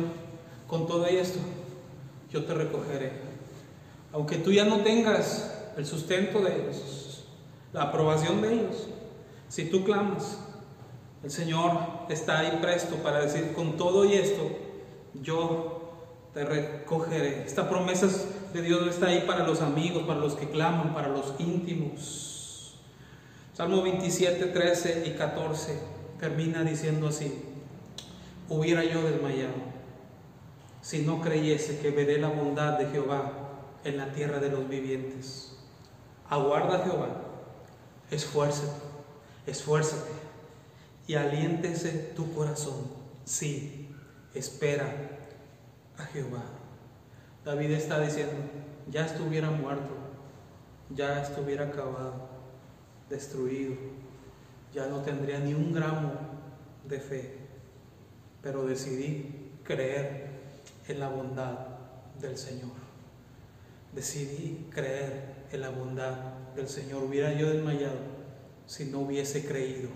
con 0.67 0.87
todo 0.87 1.05
esto, 1.05 1.39
yo 2.31 2.45
te 2.45 2.53
recogeré. 2.53 3.11
Aunque 4.13 4.37
tú 4.37 4.51
ya 4.51 4.65
no 4.65 4.81
tengas 4.81 5.51
el 5.77 5.85
sustento 5.85 6.41
de 6.41 6.55
ellos, 6.55 7.25
la 7.73 7.83
aprobación 7.83 8.41
de 8.41 8.53
ellos, 8.53 8.87
si 9.49 9.65
tú 9.65 9.83
clamas, 9.83 10.39
el 11.23 11.31
Señor 11.31 11.71
está 12.09 12.39
ahí 12.39 12.59
presto 12.61 12.95
para 12.97 13.21
decir, 13.21 13.53
con 13.53 13.77
todo 13.77 14.05
y 14.05 14.13
esto, 14.13 14.47
yo 15.21 15.84
te 16.35 16.43
recogeré. 16.43 17.45
Esta 17.45 17.69
promesa 17.69 18.07
de 18.53 18.61
Dios 18.61 18.85
está 18.87 19.07
ahí 19.07 19.23
para 19.25 19.47
los 19.47 19.61
amigos, 19.61 20.03
para 20.03 20.19
los 20.19 20.35
que 20.35 20.49
claman, 20.49 20.93
para 20.93 21.07
los 21.07 21.33
íntimos. 21.39 22.75
Salmo 23.53 23.81
27, 23.81 24.47
13 24.47 25.03
y 25.07 25.11
14 25.11 25.79
termina 26.19 26.63
diciendo 26.63 27.07
así, 27.07 27.41
hubiera 28.49 28.83
yo 28.83 29.01
desmayado 29.03 29.53
si 30.81 31.03
no 31.03 31.21
creyese 31.21 31.79
que 31.79 31.91
veré 31.91 32.19
la 32.19 32.27
bondad 32.27 32.77
de 32.77 32.87
Jehová 32.87 33.31
en 33.85 33.97
la 33.97 34.11
tierra 34.11 34.39
de 34.39 34.49
los 34.49 34.67
vivientes. 34.67 35.55
Aguarda 36.29 36.83
Jehová, 36.83 37.21
esfuérzate, 38.11 38.81
esfuérzate 39.47 40.11
y 41.07 41.15
aliéntese 41.15 42.11
tu 42.13 42.33
corazón. 42.33 42.91
Sí, 43.23 43.89
espera 44.33 45.14
a 45.97 46.05
Jehová. 46.05 46.43
David 47.43 47.71
está 47.71 47.99
diciendo, 47.99 48.35
ya 48.89 49.05
estuviera 49.05 49.49
muerto, 49.51 49.95
ya 50.89 51.21
estuviera 51.21 51.65
acabado, 51.65 52.27
destruido, 53.09 53.75
ya 54.73 54.87
no 54.87 55.01
tendría 55.01 55.39
ni 55.39 55.53
un 55.53 55.71
gramo 55.73 56.11
de 56.83 56.99
fe, 56.99 57.37
pero 58.41 58.65
decidí 58.65 59.51
creer 59.63 60.27
en 60.87 60.99
la 60.99 61.09
bondad 61.09 61.67
del 62.19 62.37
Señor. 62.37 62.71
Decidí 63.93 64.67
creer 64.71 65.45
en 65.51 65.61
la 65.61 65.69
bondad 65.69 66.15
del 66.55 66.67
Señor. 66.67 67.03
Hubiera 67.03 67.33
yo 67.33 67.49
desmayado 67.49 68.15
si 68.65 68.85
no 68.85 68.99
hubiese 68.99 69.45
creído. 69.45 69.89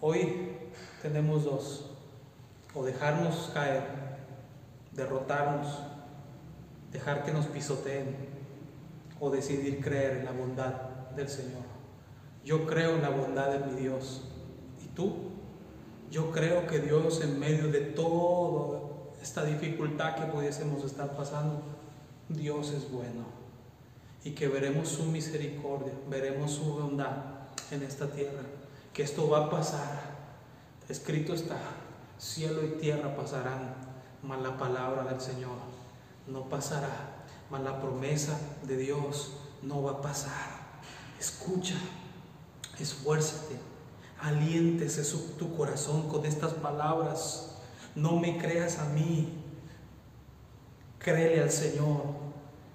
Hoy 0.00 0.50
tenemos 1.02 1.44
dos, 1.44 1.90
o 2.74 2.84
dejarnos 2.84 3.50
caer 3.52 4.07
derrotarnos, 4.98 5.78
dejar 6.92 7.24
que 7.24 7.32
nos 7.32 7.46
pisoteen 7.46 8.14
o 9.20 9.30
decidir 9.30 9.80
creer 9.80 10.18
en 10.18 10.24
la 10.26 10.32
bondad 10.32 10.72
del 11.16 11.28
Señor. 11.28 11.62
Yo 12.44 12.66
creo 12.66 12.96
en 12.96 13.02
la 13.02 13.10
bondad 13.10 13.50
de 13.50 13.66
mi 13.66 13.80
Dios. 13.80 14.24
¿Y 14.84 14.88
tú? 14.88 15.30
Yo 16.10 16.30
creo 16.30 16.66
que 16.66 16.80
Dios 16.80 17.22
en 17.22 17.38
medio 17.38 17.68
de 17.68 17.80
toda 17.80 18.80
esta 19.22 19.44
dificultad 19.44 20.16
que 20.16 20.32
pudiésemos 20.32 20.84
estar 20.84 21.16
pasando, 21.16 21.62
Dios 22.28 22.70
es 22.72 22.90
bueno. 22.90 23.24
Y 24.24 24.32
que 24.32 24.48
veremos 24.48 24.88
su 24.88 25.04
misericordia, 25.04 25.92
veremos 26.08 26.52
su 26.52 26.64
bondad 26.64 27.16
en 27.70 27.82
esta 27.82 28.10
tierra. 28.10 28.42
Que 28.92 29.02
esto 29.02 29.28
va 29.28 29.46
a 29.46 29.50
pasar. 29.50 30.18
Escrito 30.88 31.34
está, 31.34 31.58
cielo 32.18 32.64
y 32.64 32.78
tierra 32.80 33.14
pasarán, 33.14 33.87
mas 34.22 34.40
la 34.40 34.56
palabra 34.56 35.04
del 35.04 35.20
Señor 35.20 35.56
no 36.26 36.48
pasará, 36.48 37.24
mas 37.50 37.62
la 37.62 37.80
promesa 37.80 38.38
de 38.64 38.76
Dios 38.76 39.32
no 39.62 39.82
va 39.82 39.92
a 39.92 40.02
pasar. 40.02 40.58
Escucha, 41.18 41.76
esfuérzate, 42.78 43.56
aliéntese 44.20 45.02
tu 45.38 45.56
corazón 45.56 46.08
con 46.08 46.24
estas 46.24 46.52
palabras. 46.54 47.56
No 47.94 48.16
me 48.16 48.38
creas 48.38 48.78
a 48.78 48.84
mí, 48.86 49.32
créele 50.98 51.42
al 51.42 51.50
Señor, 51.50 52.02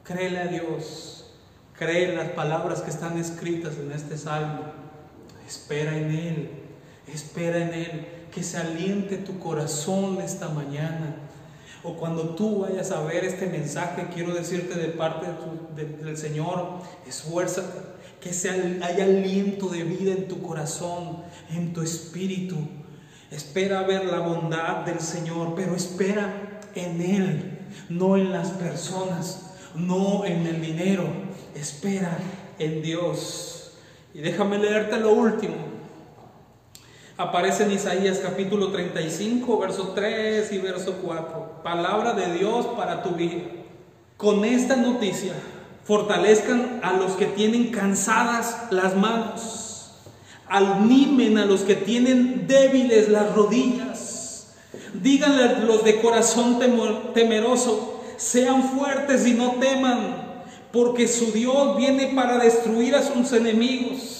créele 0.03 0.39
a 0.39 0.47
Dios, 0.47 1.33
cree 1.77 2.15
las 2.15 2.31
palabras 2.31 2.81
que 2.81 2.89
están 2.89 3.17
escritas 3.17 3.75
en 3.77 3.91
este 3.91 4.17
salmo. 4.17 4.63
Espera 5.47 5.95
en 5.95 6.11
Él, 6.11 6.51
espera 7.07 7.57
en 7.59 7.73
Él, 7.73 8.07
que 8.33 8.43
se 8.43 8.57
aliente 8.57 9.17
tu 9.17 9.39
corazón 9.39 10.19
esta 10.21 10.49
mañana 10.49 11.22
o 11.83 11.95
cuando 11.95 12.29
tú 12.29 12.59
vayas 12.59 12.91
a 12.91 13.01
ver 13.01 13.25
este 13.25 13.47
mensaje, 13.47 14.07
quiero 14.13 14.33
decirte 14.33 14.75
de 14.75 14.87
parte 14.89 15.27
del 15.75 16.17
Señor, 16.17 16.79
esfuérzate, 17.05 17.79
que 18.21 18.31
sea, 18.31 18.53
haya 18.53 19.03
aliento 19.03 19.67
de 19.67 19.83
vida 19.83 20.13
en 20.13 20.29
tu 20.29 20.41
corazón, 20.41 21.17
en 21.51 21.73
tu 21.73 21.81
espíritu. 21.81 22.55
Espera 23.31 23.83
ver 23.83 24.05
la 24.05 24.19
bondad 24.19 24.85
del 24.85 25.01
Señor, 25.01 25.55
pero 25.55 25.75
espera 25.75 26.61
en 26.73 27.01
Él, 27.01 27.59
no 27.89 28.15
en 28.15 28.31
las 28.31 28.51
personas, 28.51 29.53
no 29.75 30.23
en 30.23 30.47
el 30.47 30.61
dinero. 30.61 31.05
Espera 31.53 32.17
en 32.59 32.81
Dios. 32.81 33.73
Y 34.13 34.19
déjame 34.19 34.57
leerte 34.57 34.97
lo 34.97 35.13
último 35.13 35.55
aparece 37.17 37.63
en 37.63 37.71
Isaías 37.71 38.19
capítulo 38.19 38.71
35, 38.71 39.59
verso 39.59 39.91
3 39.95 40.51
y 40.51 40.57
verso 40.57 40.95
4. 41.03 41.61
Palabra 41.63 42.13
de 42.13 42.33
Dios 42.37 42.65
para 42.75 43.03
tu 43.03 43.11
vida. 43.11 43.41
Con 44.17 44.45
esta 44.45 44.75
noticia, 44.75 45.33
fortalezcan 45.83 46.79
a 46.81 46.93
los 46.93 47.13
que 47.13 47.25
tienen 47.25 47.71
cansadas 47.71 48.67
las 48.71 48.95
manos, 48.95 49.91
animen 50.47 51.37
a 51.37 51.45
los 51.45 51.61
que 51.61 51.75
tienen 51.75 52.47
débiles 52.47 53.09
las 53.09 53.33
rodillas, 53.35 54.55
díganle 54.93 55.43
a 55.43 55.59
los 55.59 55.83
de 55.83 55.99
corazón 56.01 56.59
temeroso, 57.13 58.01
sean 58.17 58.63
fuertes 58.63 59.27
y 59.27 59.33
no 59.33 59.55
teman, 59.55 60.43
porque 60.71 61.07
su 61.07 61.31
Dios 61.31 61.75
viene 61.77 62.13
para 62.15 62.37
destruir 62.37 62.95
a 62.95 63.03
sus 63.03 63.33
enemigos 63.33 64.12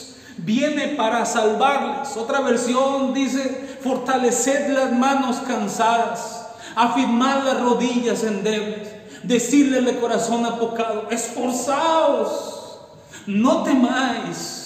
viene 0.44 0.90
para 0.90 1.26
salvarles. 1.26 2.16
Otra 2.18 2.42
versión 2.42 3.14
dice, 3.14 3.78
fortaleced 3.82 4.70
las 4.70 4.92
manos 4.92 5.38
cansadas, 5.48 6.48
afirmad 6.76 7.44
las 7.44 7.62
rodillas 7.62 8.24
endebles, 8.24 8.90
decirle 9.24 9.82
de 9.82 9.98
corazón 10.00 10.46
apocado, 10.46 11.08
esforzaos, 11.10 12.80
no 13.26 13.64
temáis. 13.64 14.60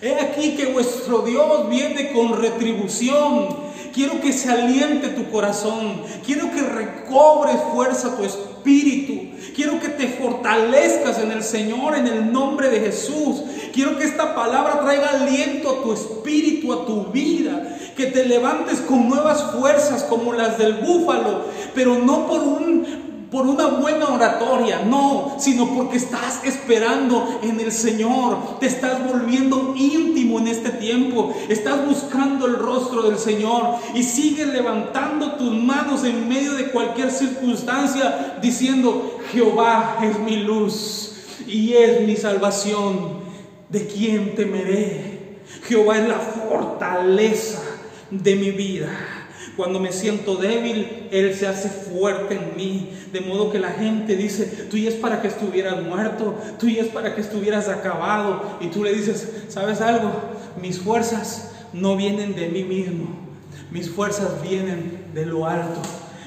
He 0.00 0.18
aquí 0.20 0.56
que 0.56 0.66
vuestro 0.66 1.22
Dios 1.22 1.68
viene 1.70 2.12
con 2.12 2.40
retribución. 2.40 3.72
Quiero 3.94 4.20
que 4.20 4.32
se 4.32 4.50
aliente 4.50 5.10
tu 5.10 5.30
corazón. 5.30 6.02
Quiero 6.26 6.50
que 6.50 6.60
recobres 6.60 7.56
fuerza 7.72 8.16
tu 8.16 8.24
espíritu. 8.24 9.36
Quiero 9.54 9.78
que 9.78 9.88
te 9.90 10.08
fortalezcas 10.08 11.18
en 11.20 11.30
el 11.30 11.44
Señor, 11.44 11.94
en 11.94 12.08
el 12.08 12.32
nombre 12.32 12.68
de 12.68 12.80
Jesús. 12.80 13.42
Quiero 13.72 13.98
que 13.98 14.04
esta 14.04 14.34
palabra 14.34 14.80
traiga 14.80 15.10
aliento 15.10 15.70
a 15.70 15.82
tu 15.82 15.92
espíritu, 15.92 16.72
a 16.72 16.86
tu 16.86 17.06
vida. 17.06 17.78
Que 17.96 18.06
te 18.06 18.24
levantes 18.24 18.80
con 18.80 19.08
nuevas 19.08 19.42
fuerzas 19.52 20.04
como 20.04 20.32
las 20.32 20.58
del 20.58 20.74
búfalo, 20.74 21.44
pero 21.74 21.98
no 21.98 22.26
por 22.26 22.40
un 22.40 23.12
por 23.32 23.46
una 23.46 23.66
buena 23.66 24.08
oratoria, 24.08 24.82
no, 24.84 25.36
sino 25.38 25.74
porque 25.74 25.96
estás 25.96 26.44
esperando 26.44 27.40
en 27.42 27.58
el 27.58 27.72
Señor, 27.72 28.58
te 28.60 28.66
estás 28.66 29.10
volviendo 29.10 29.72
íntimo 29.74 30.38
en 30.38 30.48
este 30.48 30.68
tiempo, 30.68 31.34
estás 31.48 31.84
buscando 31.86 32.46
el 32.46 32.56
rostro 32.56 33.00
del 33.02 33.18
Señor 33.18 33.76
y 33.94 34.02
sigues 34.02 34.48
levantando 34.48 35.32
tus 35.36 35.50
manos 35.50 36.04
en 36.04 36.28
medio 36.28 36.52
de 36.52 36.66
cualquier 36.66 37.10
circunstancia 37.10 38.36
diciendo, 38.42 39.18
Jehová 39.32 39.96
es 40.02 40.18
mi 40.18 40.36
luz 40.36 41.12
y 41.46 41.72
es 41.72 42.06
mi 42.06 42.16
salvación, 42.16 43.21
¿de 43.72 43.86
quién 43.86 44.34
temeré? 44.34 45.38
Jehová 45.64 45.98
es 45.98 46.08
la 46.08 46.18
fortaleza 46.18 47.62
de 48.10 48.36
mi 48.36 48.50
vida. 48.50 48.90
Cuando 49.56 49.80
me 49.80 49.92
siento 49.92 50.36
débil, 50.36 51.08
Él 51.10 51.34
se 51.34 51.46
hace 51.46 51.68
fuerte 51.68 52.34
en 52.34 52.56
mí. 52.56 52.90
De 53.12 53.20
modo 53.20 53.50
que 53.50 53.58
la 53.58 53.70
gente 53.70 54.16
dice, 54.16 54.46
tú 54.70 54.76
y 54.76 54.86
es 54.86 54.94
para 54.94 55.20
que 55.20 55.28
estuvieras 55.28 55.82
muerto, 55.82 56.34
tú 56.58 56.68
y 56.68 56.78
es 56.78 56.86
para 56.88 57.14
que 57.14 57.20
estuvieras 57.20 57.68
acabado. 57.68 58.58
Y 58.60 58.68
tú 58.68 58.82
le 58.82 58.94
dices, 58.94 59.28
¿sabes 59.48 59.80
algo? 59.80 60.10
Mis 60.60 60.78
fuerzas 60.78 61.52
no 61.72 61.96
vienen 61.96 62.34
de 62.34 62.48
mí 62.48 62.64
mismo, 62.64 63.08
mis 63.70 63.90
fuerzas 63.90 64.42
vienen 64.42 65.04
de 65.14 65.26
lo 65.26 65.46
alto. 65.46 65.80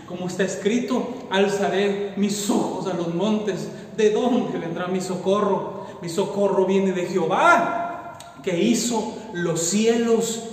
Como 0.08 0.28
está 0.28 0.44
escrito, 0.44 1.28
alzaré 1.32 2.14
mis 2.16 2.50
ojos 2.50 2.88
a 2.88 2.96
los 2.96 3.14
montes. 3.14 3.68
¿De 3.98 4.12
dónde 4.12 4.60
vendrá 4.60 4.88
mi 4.88 5.02
socorro? 5.02 5.75
Mi 6.02 6.10
socorro 6.10 6.66
viene 6.66 6.92
de 6.92 7.06
Jehová, 7.06 8.18
que 8.44 8.62
hizo 8.62 9.16
los 9.34 9.62
cielos 9.62 10.44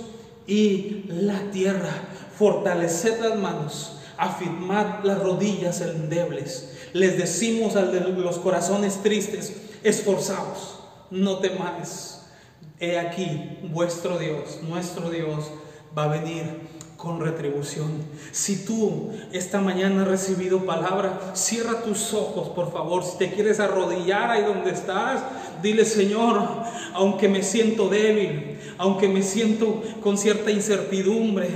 y 0.47 1.05
la 1.07 1.39
tierra. 1.51 1.91
Fortaleced 2.37 3.21
las 3.21 3.37
manos, 3.37 3.99
afirmad 4.17 5.03
las 5.03 5.19
rodillas 5.19 5.81
endebles. 5.81 6.89
Les 6.93 7.17
decimos 7.17 7.73
de 7.73 7.99
los 7.99 8.39
corazones 8.39 9.01
tristes, 9.03 9.53
esforzaos, 9.83 10.79
no 11.11 11.37
temáis. 11.39 12.21
He 12.79 12.97
aquí 12.97 13.59
vuestro 13.71 14.17
Dios, 14.17 14.59
nuestro 14.63 15.09
Dios, 15.09 15.45
va 15.97 16.05
a 16.05 16.19
venir 16.19 16.72
con 17.03 17.19
retribución. 17.19 17.91
Si 18.31 18.63
tú 18.63 19.11
esta 19.33 19.59
mañana 19.59 20.03
has 20.03 20.07
recibido 20.07 20.65
palabra, 20.65 21.33
cierra 21.35 21.81
tus 21.81 22.13
ojos, 22.13 22.47
por 22.49 22.71
favor. 22.71 23.03
Si 23.03 23.17
te 23.17 23.33
quieres 23.33 23.59
arrodillar 23.59 24.31
ahí 24.31 24.45
donde 24.45 24.71
estás, 24.71 25.21
dile, 25.61 25.83
Señor, 25.83 26.41
aunque 26.93 27.27
me 27.27 27.43
siento 27.43 27.89
débil, 27.89 28.57
aunque 28.83 29.07
me 29.07 29.23
siento 29.23 29.81
con 30.01 30.17
cierta 30.17 30.51
incertidumbre, 30.51 31.47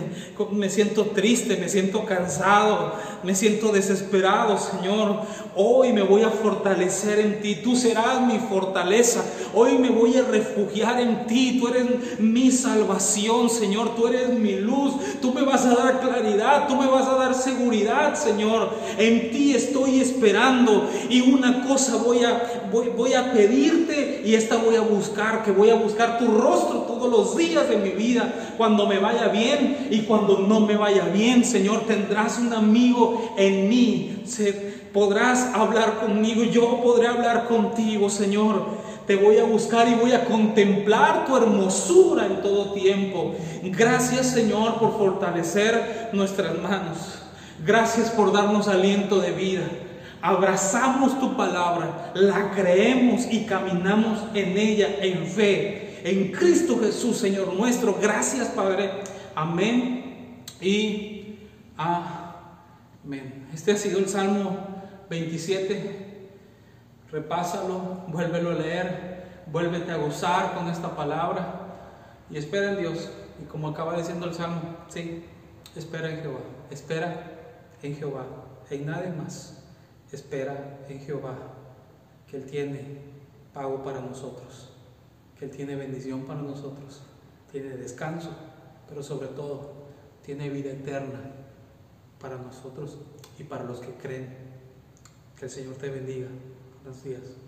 me 0.54 0.70
siento 0.70 1.08
triste, 1.08 1.58
me 1.58 1.68
siento 1.68 2.06
cansado, 2.06 2.94
me 3.22 3.36
siento 3.36 3.74
desesperado, 3.74 4.58
Señor, 4.58 5.24
hoy 5.54 5.92
me 5.92 6.04
voy 6.04 6.22
a 6.22 6.30
fortalecer 6.30 7.20
en 7.20 7.42
ti, 7.42 7.56
tú 7.56 7.76
serás 7.76 8.22
mi 8.22 8.40
fortaleza, 8.40 9.26
hoy 9.54 9.78
me 9.78 9.90
voy 9.90 10.16
a 10.16 10.22
refugiar 10.24 11.02
en 11.02 11.28
ti, 11.28 11.60
tú 11.60 11.68
eres 11.68 12.18
mi 12.18 12.50
salvación, 12.50 13.50
Señor, 13.50 13.94
tú 13.98 14.08
eres 14.08 14.30
mi 14.30 14.56
luz, 14.62 14.94
tú 15.22 15.34
me 15.34 15.42
vas 15.42 15.66
a 15.66 15.76
dar 15.76 16.00
claridad, 16.00 16.70
tú 16.70 16.78
me 16.78 16.88
vas 16.88 17.08
a 17.08 17.16
dar 17.16 17.36
seguridad, 17.36 18.16
Señor, 18.16 18.70
en 18.98 19.32
ti 19.32 19.54
estoy 19.54 20.00
esperando. 20.00 20.90
Y 21.10 21.20
una 21.30 21.68
cosa 21.68 21.98
voy 21.98 22.24
a, 22.24 22.70
voy, 22.72 23.14
a 23.14 23.34
pedirte 23.34 24.17
y 24.28 24.36
esta 24.36 24.58
voy 24.58 24.76
a 24.76 24.82
buscar, 24.82 25.42
que 25.42 25.52
voy 25.52 25.70
a 25.70 25.76
buscar 25.76 26.20
tu 26.20 26.28
rostro 26.28 26.80
todos 26.80 27.10
los 27.10 27.38
días 27.38 27.70
de 27.70 27.78
mi 27.78 27.92
vida, 27.92 28.54
cuando 28.58 28.86
me 28.86 29.00
vaya 29.00 29.30
bien 29.30 29.88
y 29.90 30.02
cuando 30.02 30.40
no 30.40 30.60
me 30.60 30.76
vaya 30.76 31.06
bien, 31.06 31.46
Señor, 31.46 31.86
tendrás 31.88 32.38
un 32.38 32.52
amigo 32.52 33.34
en 33.38 33.70
mí, 33.70 34.26
podrás 34.92 35.54
hablar 35.54 36.00
conmigo, 36.02 36.44
yo 36.44 36.82
podré 36.84 37.08
hablar 37.08 37.48
contigo, 37.48 38.10
Señor. 38.10 38.66
Te 39.08 39.16
voy 39.16 39.38
a 39.38 39.46
buscar 39.46 39.88
y 39.88 39.96
voy 39.96 40.12
a 40.12 40.26
contemplar 40.26 41.26
tu 41.26 41.38
hermosura 41.38 42.26
en 42.26 42.42
todo 42.42 42.74
tiempo. 42.74 43.34
Gracias 43.64 44.32
Señor 44.32 44.78
por 44.78 44.98
fortalecer 44.98 46.10
nuestras 46.12 46.60
manos. 46.60 46.98
Gracias 47.66 48.10
por 48.10 48.34
darnos 48.34 48.68
aliento 48.68 49.20
de 49.20 49.32
vida. 49.32 49.64
Abrazamos 50.22 51.20
tu 51.20 51.38
palabra, 51.38 52.12
la 52.16 52.52
creemos 52.52 53.26
y 53.32 53.46
caminamos 53.46 54.20
en 54.34 54.58
ella 54.58 54.88
en 55.02 55.26
fe 55.28 55.88
en 56.04 56.32
Cristo 56.32 56.80
Jesús, 56.80 57.18
Señor 57.18 57.54
nuestro. 57.54 57.98
Gracias, 58.02 58.48
Padre. 58.50 58.92
Amén 59.36 60.44
y 60.62 61.40
amén. 61.78 63.48
Este 63.54 63.74
ha 63.74 63.78
sido 63.78 64.00
el 64.00 64.08
Salmo 64.08 64.58
27. 65.10 66.30
Repásalo, 67.12 68.06
vuélvelo 68.08 68.52
a 68.52 68.54
leer, 68.54 69.44
vuélvete 69.48 69.92
a 69.92 69.98
gozar 69.98 70.54
con 70.54 70.68
esta 70.70 70.96
palabra 70.96 71.62
y 72.30 72.38
espera 72.38 72.72
en 72.72 72.80
Dios. 72.80 73.10
Y 73.42 73.46
como 73.46 73.70
acaba 73.70 73.98
diciendo 73.98 74.28
el 74.28 74.34
Salmo, 74.34 74.62
sí, 74.88 75.24
espera 75.76 76.10
en 76.10 76.22
Jehová, 76.22 76.40
espera 76.72 77.24
en 77.82 77.96
Jehová, 77.96 78.26
en 78.70 78.86
nadie 78.86 79.12
más. 79.12 79.64
Espera 80.12 80.86
en 80.88 81.00
Jehová, 81.00 81.38
que 82.30 82.38
Él 82.38 82.46
tiene 82.46 83.02
pago 83.54 83.84
para 83.84 84.00
nosotros 84.02 84.72
que 85.38 85.46
Él 85.46 85.52
tiene 85.52 85.76
bendición 85.76 86.26
para 86.26 86.42
nosotros, 86.42 87.02
tiene 87.52 87.78
descanso, 87.78 88.32
pero 88.90 89.04
sobre 89.04 89.28
todo 89.30 89.74
tiene 90.26 90.50
vida 90.50 90.72
eterna 90.72 91.20
para 92.20 92.38
nosotros 92.38 92.98
y 93.38 93.44
para 93.44 93.64
los 93.64 93.80
que 93.80 93.94
creen. 93.94 94.36
Que 95.38 95.46
el 95.46 95.52
Señor 95.52 95.76
te 95.76 95.90
bendiga. 95.90 96.28
Buenos 96.84 97.04
días. 97.04 97.47